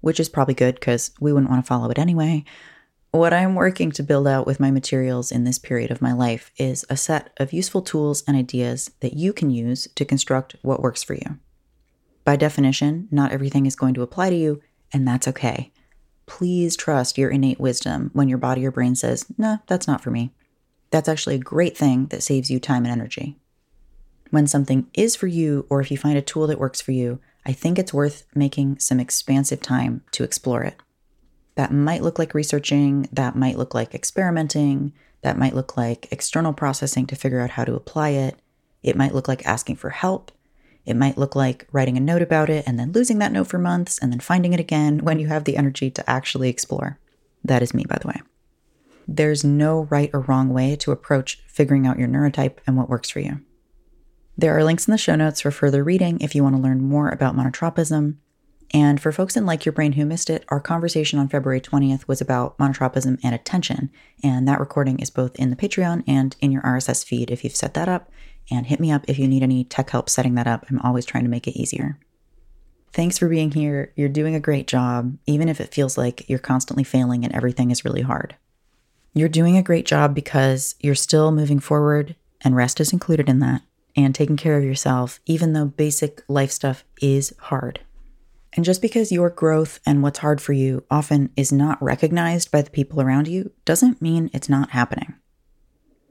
which 0.00 0.18
is 0.18 0.28
probably 0.28 0.54
good 0.54 0.76
because 0.76 1.10
we 1.20 1.32
wouldn't 1.32 1.50
want 1.50 1.64
to 1.64 1.68
follow 1.68 1.90
it 1.90 1.98
anyway. 1.98 2.44
What 3.10 3.32
I'm 3.32 3.54
working 3.54 3.92
to 3.92 4.02
build 4.02 4.26
out 4.26 4.46
with 4.46 4.60
my 4.60 4.70
materials 4.70 5.30
in 5.30 5.44
this 5.44 5.58
period 5.58 5.90
of 5.90 6.02
my 6.02 6.12
life 6.12 6.50
is 6.56 6.84
a 6.90 6.96
set 6.96 7.30
of 7.38 7.52
useful 7.52 7.82
tools 7.82 8.22
and 8.26 8.36
ideas 8.36 8.90
that 9.00 9.14
you 9.14 9.32
can 9.32 9.50
use 9.50 9.88
to 9.94 10.04
construct 10.04 10.56
what 10.62 10.82
works 10.82 11.02
for 11.02 11.14
you. 11.14 11.38
By 12.24 12.36
definition, 12.36 13.08
not 13.10 13.32
everything 13.32 13.66
is 13.66 13.76
going 13.76 13.94
to 13.94 14.02
apply 14.02 14.30
to 14.30 14.36
you, 14.36 14.60
and 14.92 15.06
that's 15.06 15.28
okay. 15.28 15.72
Please 16.26 16.76
trust 16.76 17.16
your 17.16 17.30
innate 17.30 17.60
wisdom 17.60 18.10
when 18.12 18.28
your 18.28 18.38
body 18.38 18.66
or 18.66 18.70
brain 18.70 18.94
says, 18.94 19.26
no, 19.38 19.58
that's 19.66 19.86
not 19.86 20.02
for 20.02 20.10
me. 20.10 20.32
That's 20.90 21.08
actually 21.08 21.36
a 21.36 21.38
great 21.38 21.76
thing 21.76 22.06
that 22.06 22.22
saves 22.22 22.50
you 22.50 22.58
time 22.58 22.84
and 22.84 22.92
energy. 22.92 23.38
When 24.30 24.46
something 24.46 24.88
is 24.94 25.14
for 25.16 25.26
you, 25.26 25.66
or 25.68 25.80
if 25.80 25.90
you 25.90 25.96
find 25.96 26.18
a 26.18 26.22
tool 26.22 26.46
that 26.48 26.58
works 26.58 26.80
for 26.80 26.92
you, 26.92 27.20
I 27.44 27.52
think 27.52 27.78
it's 27.78 27.94
worth 27.94 28.26
making 28.34 28.80
some 28.80 28.98
expansive 28.98 29.60
time 29.60 30.02
to 30.12 30.24
explore 30.24 30.62
it. 30.62 30.76
That 31.54 31.72
might 31.72 32.02
look 32.02 32.18
like 32.18 32.34
researching, 32.34 33.08
that 33.12 33.36
might 33.36 33.56
look 33.56 33.72
like 33.72 33.94
experimenting, 33.94 34.92
that 35.22 35.38
might 35.38 35.54
look 35.54 35.76
like 35.76 36.08
external 36.12 36.52
processing 36.52 37.06
to 37.06 37.16
figure 37.16 37.40
out 37.40 37.50
how 37.50 37.64
to 37.64 37.74
apply 37.74 38.10
it. 38.10 38.36
It 38.82 38.96
might 38.96 39.14
look 39.14 39.28
like 39.28 39.46
asking 39.46 39.76
for 39.76 39.90
help. 39.90 40.32
It 40.84 40.96
might 40.96 41.18
look 41.18 41.34
like 41.34 41.66
writing 41.72 41.96
a 41.96 42.00
note 42.00 42.22
about 42.22 42.50
it 42.50 42.64
and 42.66 42.78
then 42.78 42.92
losing 42.92 43.18
that 43.18 43.32
note 43.32 43.46
for 43.46 43.58
months 43.58 43.98
and 43.98 44.12
then 44.12 44.20
finding 44.20 44.52
it 44.52 44.60
again 44.60 44.98
when 45.04 45.18
you 45.18 45.28
have 45.28 45.44
the 45.44 45.56
energy 45.56 45.90
to 45.90 46.10
actually 46.10 46.48
explore. 46.48 46.98
That 47.44 47.62
is 47.62 47.74
me, 47.74 47.84
by 47.88 47.98
the 48.00 48.08
way. 48.08 48.22
There's 49.08 49.44
no 49.44 49.84
right 49.84 50.10
or 50.12 50.20
wrong 50.20 50.50
way 50.50 50.74
to 50.76 50.90
approach 50.90 51.40
figuring 51.46 51.86
out 51.86 51.98
your 51.98 52.08
neurotype 52.08 52.58
and 52.66 52.76
what 52.76 52.88
works 52.88 53.08
for 53.08 53.20
you. 53.20 53.40
There 54.38 54.56
are 54.56 54.64
links 54.64 54.86
in 54.86 54.92
the 54.92 54.98
show 54.98 55.14
notes 55.14 55.40
for 55.40 55.50
further 55.50 55.82
reading 55.82 56.20
if 56.20 56.34
you 56.34 56.42
want 56.42 56.56
to 56.56 56.60
learn 56.60 56.82
more 56.82 57.08
about 57.08 57.34
monotropism. 57.34 58.16
And 58.74 59.00
for 59.00 59.10
folks 59.10 59.34
in 59.34 59.46
Like 59.46 59.64
Your 59.64 59.72
Brain 59.72 59.92
who 59.92 60.04
missed 60.04 60.28
it, 60.28 60.44
our 60.48 60.60
conversation 60.60 61.18
on 61.18 61.28
February 61.28 61.60
20th 61.60 62.06
was 62.06 62.20
about 62.20 62.58
monotropism 62.58 63.18
and 63.22 63.34
attention. 63.34 63.90
And 64.22 64.46
that 64.46 64.60
recording 64.60 64.98
is 64.98 65.08
both 65.08 65.36
in 65.36 65.48
the 65.48 65.56
Patreon 65.56 66.04
and 66.06 66.36
in 66.42 66.52
your 66.52 66.60
RSS 66.62 67.02
feed 67.02 67.30
if 67.30 67.44
you've 67.44 67.56
set 67.56 67.72
that 67.74 67.88
up. 67.88 68.10
And 68.50 68.66
hit 68.66 68.78
me 68.78 68.92
up 68.92 69.06
if 69.08 69.18
you 69.18 69.26
need 69.26 69.42
any 69.42 69.64
tech 69.64 69.88
help 69.88 70.10
setting 70.10 70.34
that 70.34 70.46
up. 70.46 70.66
I'm 70.68 70.80
always 70.80 71.06
trying 71.06 71.24
to 71.24 71.30
make 71.30 71.48
it 71.48 71.58
easier. 71.58 71.98
Thanks 72.92 73.16
for 73.16 73.28
being 73.28 73.52
here. 73.52 73.94
You're 73.96 74.10
doing 74.10 74.34
a 74.34 74.40
great 74.40 74.66
job, 74.66 75.16
even 75.26 75.48
if 75.48 75.62
it 75.62 75.72
feels 75.72 75.96
like 75.96 76.28
you're 76.28 76.38
constantly 76.38 76.84
failing 76.84 77.24
and 77.24 77.34
everything 77.34 77.70
is 77.70 77.86
really 77.86 78.02
hard. 78.02 78.36
You're 79.14 79.30
doing 79.30 79.56
a 79.56 79.62
great 79.62 79.86
job 79.86 80.14
because 80.14 80.74
you're 80.80 80.94
still 80.94 81.32
moving 81.32 81.58
forward, 81.58 82.16
and 82.42 82.54
rest 82.54 82.80
is 82.80 82.92
included 82.92 83.30
in 83.30 83.38
that 83.40 83.62
and 83.96 84.14
taking 84.14 84.36
care 84.36 84.58
of 84.58 84.64
yourself, 84.64 85.20
even 85.26 85.52
though 85.52 85.64
basic 85.64 86.22
life 86.28 86.50
stuff 86.50 86.84
is 87.00 87.34
hard. 87.40 87.80
And 88.52 88.64
just 88.64 88.80
because 88.80 89.12
your 89.12 89.30
growth 89.30 89.80
and 89.86 90.02
what's 90.02 90.20
hard 90.20 90.40
for 90.40 90.52
you 90.52 90.84
often 90.90 91.30
is 91.36 91.52
not 91.52 91.82
recognized 91.82 92.50
by 92.50 92.62
the 92.62 92.70
people 92.70 93.00
around 93.00 93.28
you 93.28 93.52
doesn't 93.64 94.00
mean 94.00 94.30
it's 94.32 94.48
not 94.48 94.70
happening. 94.70 95.14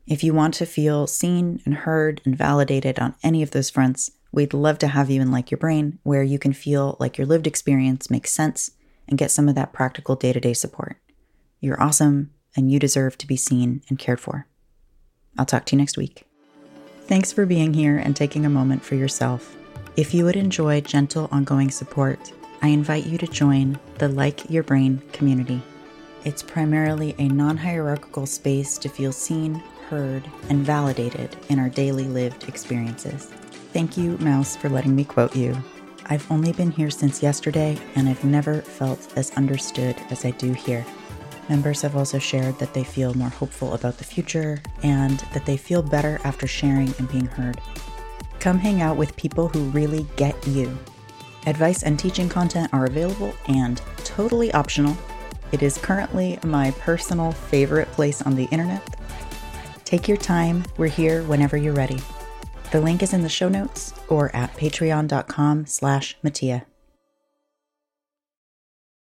If 0.07 0.23
you 0.23 0.33
want 0.33 0.53
to 0.55 0.67
feel 0.67 1.07
seen 1.07 1.61
and 1.65 1.73
heard 1.73 2.21
and 2.25 2.37
validated 2.37 2.99
on 2.99 3.15
any 3.23 3.41
of 3.41 3.51
those 3.51 3.71
fronts, 3.71 4.11
we'd 4.31 4.53
love 4.53 4.77
to 4.79 4.89
have 4.89 5.09
you 5.09 5.21
in 5.21 5.31
Like 5.31 5.49
Your 5.49 5.57
Brain, 5.57 5.97
where 6.03 6.21
you 6.21 6.37
can 6.37 6.53
feel 6.53 6.95
like 6.99 7.17
your 7.17 7.25
lived 7.25 7.47
experience 7.47 8.11
makes 8.11 8.31
sense 8.31 8.71
and 9.07 9.17
get 9.17 9.31
some 9.31 9.49
of 9.49 9.55
that 9.55 9.73
practical 9.73 10.15
day 10.15 10.31
to 10.31 10.39
day 10.39 10.53
support. 10.53 10.97
You're 11.59 11.81
awesome, 11.81 12.31
and 12.55 12.71
you 12.71 12.79
deserve 12.79 13.17
to 13.19 13.27
be 13.27 13.37
seen 13.37 13.81
and 13.89 13.97
cared 13.97 14.19
for. 14.19 14.47
I'll 15.37 15.45
talk 15.45 15.65
to 15.65 15.75
you 15.75 15.79
next 15.79 15.97
week. 15.97 16.24
Thanks 17.07 17.31
for 17.31 17.45
being 17.45 17.71
here 17.71 17.97
and 17.97 18.15
taking 18.15 18.47
a 18.47 18.49
moment 18.49 18.83
for 18.83 18.95
yourself. 18.95 19.55
If 19.95 20.11
you 20.11 20.25
would 20.25 20.35
enjoy 20.35 20.81
gentle, 20.81 21.29
ongoing 21.31 21.69
support, 21.69 22.33
I 22.63 22.69
invite 22.69 23.05
you 23.05 23.19
to 23.19 23.27
join 23.27 23.77
the 23.99 24.09
Like 24.09 24.49
Your 24.49 24.63
Brain 24.63 25.03
community. 25.13 25.61
It's 26.23 26.41
primarily 26.41 27.13
a 27.19 27.27
non 27.27 27.57
hierarchical 27.57 28.25
space 28.25 28.79
to 28.79 28.89
feel 28.89 29.11
seen, 29.11 29.53
heard, 29.87 30.27
and 30.49 30.65
validated 30.65 31.37
in 31.49 31.59
our 31.59 31.69
daily 31.69 32.05
lived 32.05 32.49
experiences. 32.49 33.25
Thank 33.71 33.97
you, 33.97 34.17
Mouse, 34.17 34.55
for 34.55 34.69
letting 34.69 34.95
me 34.95 35.03
quote 35.03 35.35
you. 35.35 35.55
I've 36.07 36.29
only 36.31 36.53
been 36.53 36.71
here 36.71 36.89
since 36.89 37.21
yesterday, 37.21 37.77
and 37.95 38.09
I've 38.09 38.23
never 38.23 38.63
felt 38.63 39.13
as 39.15 39.29
understood 39.37 39.95
as 40.09 40.25
I 40.25 40.31
do 40.31 40.53
here. 40.53 40.83
Members 41.49 41.81
have 41.83 41.95
also 41.95 42.17
shared 42.17 42.57
that 42.59 42.73
they 42.73 42.83
feel 42.83 43.13
more 43.13 43.29
hopeful 43.29 43.73
about 43.73 43.97
the 43.97 44.03
future 44.03 44.61
and 44.81 45.19
that 45.33 45.45
they 45.45 45.57
feel 45.57 45.83
better 45.83 46.19
after 46.23 46.47
sharing 46.47 46.93
and 46.97 47.11
being 47.11 47.27
heard. 47.27 47.61
Come 48.39 48.57
hang 48.57 48.81
out 48.81 48.97
with 48.97 49.15
people 49.15 49.47
who 49.49 49.69
really 49.69 50.07
get 50.15 50.35
you. 50.47 50.77
Advice 51.45 51.83
and 51.83 51.99
teaching 51.99 52.27
content 52.27 52.73
are 52.73 52.85
available 52.85 53.33
and 53.47 53.81
totally 53.97 54.51
optional. 54.53 54.97
It 55.51 55.61
is 55.61 55.77
currently 55.77 56.39
my 56.43 56.71
personal 56.71 57.31
favorite 57.31 57.91
place 57.91 58.21
on 58.23 58.35
the 58.35 58.45
internet. 58.45 58.81
Take 59.83 60.07
your 60.07 60.17
time, 60.17 60.65
we're 60.77 60.87
here 60.87 61.21
whenever 61.23 61.57
you're 61.57 61.73
ready. 61.73 61.99
The 62.71 62.81
link 62.81 63.03
is 63.03 63.13
in 63.13 63.21
the 63.21 63.29
show 63.29 63.49
notes 63.49 63.93
or 64.09 64.35
at 64.35 64.53
patreon.com 64.55 65.67
slash 65.67 66.17
Mattia. 66.23 66.65